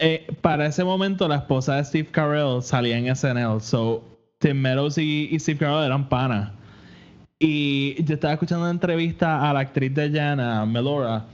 [0.00, 4.04] Eh, para ese momento la esposa de Steve Carell salía en SNL, so
[4.38, 6.52] Tim Meadows y, y Steve Carell eran panas.
[7.40, 11.24] Y yo estaba escuchando una entrevista a la actriz de Jana, Melora,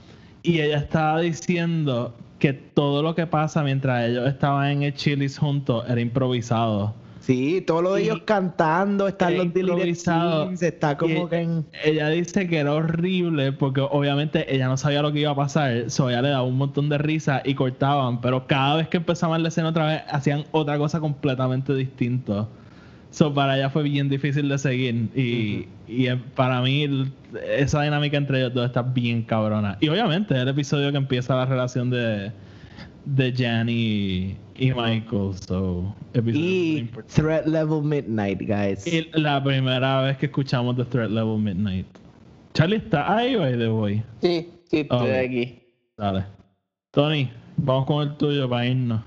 [0.43, 5.37] y ella estaba diciendo que todo lo que pasa mientras ellos estaban en el Chili's
[5.39, 6.93] juntos era improvisado.
[7.25, 11.65] Sí, todo lo de ellos cantando, están los scenes, está como Y- que en...
[11.83, 15.89] Ella dice que era horrible porque obviamente ella no sabía lo que iba a pasar,
[15.89, 19.41] so ella le daba un montón de risa y cortaban, pero cada vez que empezaban
[19.41, 22.47] la escena otra vez hacían otra cosa completamente distinta.
[23.09, 26.87] So para ella fue bien difícil de seguir y, y eh, para mí
[27.49, 29.77] esa dinámica entre ellos dos está bien cabrona.
[29.79, 32.31] Y obviamente el episodio que empieza la relación de,
[33.05, 36.89] de Jan y, y Michael, so Y.
[37.13, 38.85] Threat Level Midnight, guys.
[38.87, 41.85] Y la primera vez que escuchamos The Threat Level Midnight.
[42.53, 44.03] Charlie está ahí, by the way.
[44.21, 45.15] Sí, sí, estoy Ok.
[45.25, 45.59] aquí.
[45.97, 46.25] Dale.
[46.91, 49.01] Tony, vamos con el tuyo para irnos.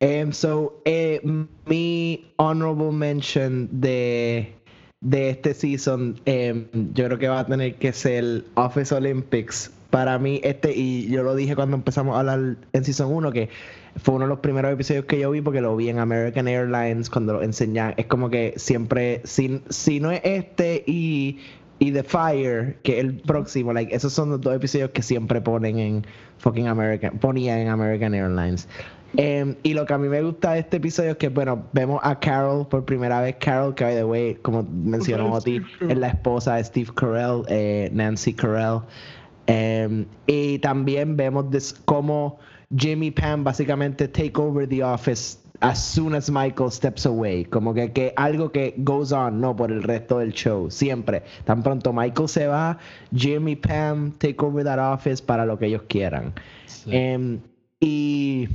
[0.00, 1.20] Um, so, eh,
[1.66, 4.52] mi honorable mention de,
[5.00, 9.70] de este season, em, yo creo que va a tener que ser Office Olympics.
[9.92, 13.50] Para mí, este, y yo lo dije cuando empezamos a hablar en season 1, que
[13.96, 17.10] fue uno de los primeros episodios que yo vi porque lo vi en American Airlines
[17.10, 17.92] cuando lo enseñan.
[17.98, 21.40] Es como que siempre, si, si no es este y,
[21.78, 25.42] y The Fire, que es el próximo, like, esos son los dos episodios que siempre
[25.42, 26.06] ponen en
[26.38, 28.66] fucking American, ponían en American Airlines.
[29.18, 32.00] Em, y lo que a mí me gusta de este episodio es que, bueno, vemos
[32.02, 33.36] a Carol por primera vez.
[33.38, 37.90] Carol, que by the way, como mencionó Oti, es la esposa de Steve Carell, eh,
[37.92, 38.80] Nancy Carell.
[39.46, 42.38] Em, y también vemos cómo
[42.76, 47.44] Jimmy Pam básicamente take over the office as soon as Michael steps away.
[47.44, 51.22] Como que, que algo que goes on, no por el resto del show, siempre.
[51.44, 52.78] Tan pronto Michael se va,
[53.14, 56.32] Jimmy Pam take over that office para lo que ellos quieran.
[56.86, 57.40] Em,
[57.80, 58.48] y,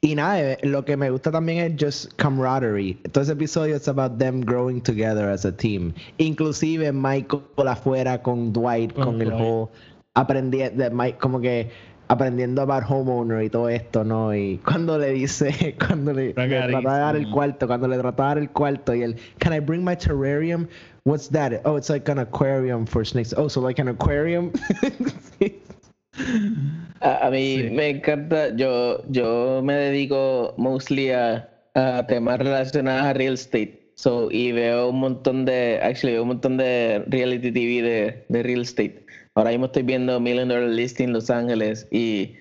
[0.00, 2.98] y nada, eh, lo que me gusta también es just camaraderie.
[3.12, 5.92] Todo ese episodio es about them growing together as a team.
[6.18, 9.70] Inclusive Michael afuera con Dwight, Con el whole
[10.14, 10.84] aprendiendo,
[11.18, 11.70] como que
[12.08, 14.34] aprendiendo about homeowner y todo esto, ¿no?
[14.34, 18.22] Y cuando le dice, cuando le, le trata de dar el cuarto, cuando le trata
[18.22, 20.68] de dar el cuarto y él, can I bring my terrarium?
[21.04, 21.60] What's that?
[21.64, 23.32] Oh, it's like an aquarium for snakes.
[23.36, 24.52] Oh, so like an aquarium?
[27.00, 27.70] A, a mí Sí.
[27.70, 33.82] me encanta, yo, yo me dedico mostly a, a temas relacionados a real estate.
[33.94, 38.42] So, y veo un montón de, actually veo un montón de reality TV de, de
[38.42, 39.04] real estate.
[39.34, 42.34] Ahora mismo estoy viendo Million Dollar Listing Los Ángeles y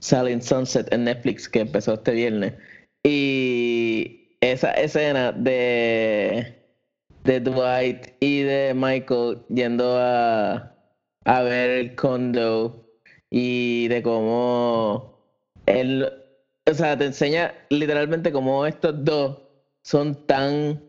[0.00, 2.54] Selling Sunset en Netflix que empezó este viernes.
[3.04, 6.54] Y esa escena de,
[7.24, 10.74] de Dwight y de Michael yendo a,
[11.24, 12.85] a ver el condo
[13.30, 15.04] y de cómo
[15.66, 16.08] él,
[16.68, 19.36] o sea, te enseña literalmente cómo estos dos
[19.82, 20.80] son tan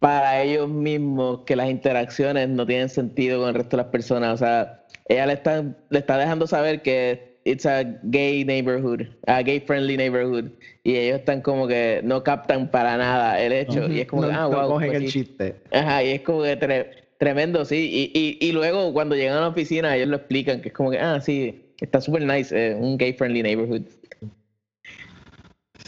[0.00, 4.34] para ellos mismos que las interacciones no tienen sentido con el resto de las personas.
[4.34, 9.42] O sea, ella le está, le está dejando saber que it's a gay neighborhood, a
[9.42, 10.50] gay friendly neighborhood.
[10.84, 13.88] Y ellos están como que no captan para nada el hecho.
[13.90, 14.68] Y es como, no, que, ah, no wow.
[14.68, 15.24] cogen pues el sí.
[15.24, 15.56] chiste.
[15.72, 16.86] Ajá, y es como que tre-
[17.18, 18.10] tremendo, sí.
[18.14, 20.90] Y, y, y luego cuando llegan a la oficina, ellos lo explican, que es como
[20.92, 23.82] que, ah, sí, está súper nice, eh, un gay friendly neighborhood.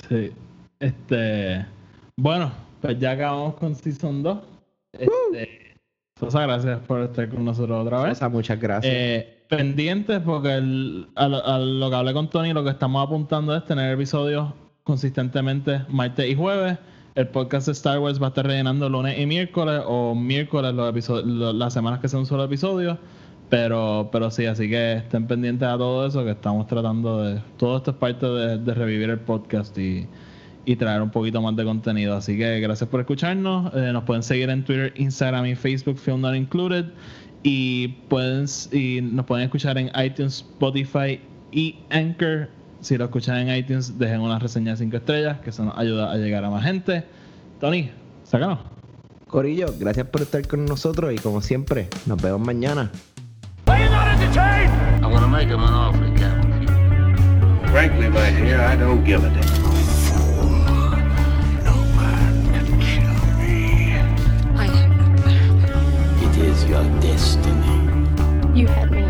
[0.09, 0.33] Sí.
[0.79, 1.65] Este.
[2.17, 4.39] Bueno, pues ya acabamos con Season 2.
[4.93, 5.77] Este.
[6.19, 8.19] Sosa, gracias por estar con nosotros otra vez.
[8.19, 8.93] Sosa, muchas gracias.
[8.95, 13.05] Eh, pendientes porque el- a, lo, a lo que hablé con Tony, lo que estamos
[13.07, 14.53] apuntando es tener episodios
[14.83, 16.79] consistentemente martes y jueves.
[17.15, 20.89] El podcast de Star Wars va a estar rellenando lunes y miércoles o miércoles los
[20.91, 22.99] episodios, lo- las semanas que sea un solo episodio.
[23.51, 27.41] Pero, pero sí, así que estén pendientes a todo eso que estamos tratando de...
[27.57, 30.07] Todo esto es parte de, revivir el podcast y,
[30.65, 32.17] y traer un poquito más de contenido.
[32.17, 33.75] Así que gracias por escucharnos.
[33.75, 36.87] Eh, nos pueden seguir en Twitter, Instagram y Facebook, Film Not Included.
[37.43, 41.21] Y, pueden, y nos pueden escuchar en iTunes, Spotify
[41.51, 42.49] y Anchor.
[42.81, 46.13] Si lo escuchan en iTunes, dejen una reseña de 5 estrellas, que eso nos ayuda
[46.13, 47.05] a llegar a más gente.
[47.59, 47.91] Tony,
[48.23, 48.61] sácanos.
[49.27, 52.91] Corillo, gracias por estar con nosotros y como siempre, nos vemos mañana.
[53.81, 55.05] you not entertained?
[55.05, 56.67] I want to make him an offer again.
[57.69, 59.61] Frankly, my dear, I don't give a damn.
[66.23, 67.77] It is your destiny.
[68.59, 69.10] You had me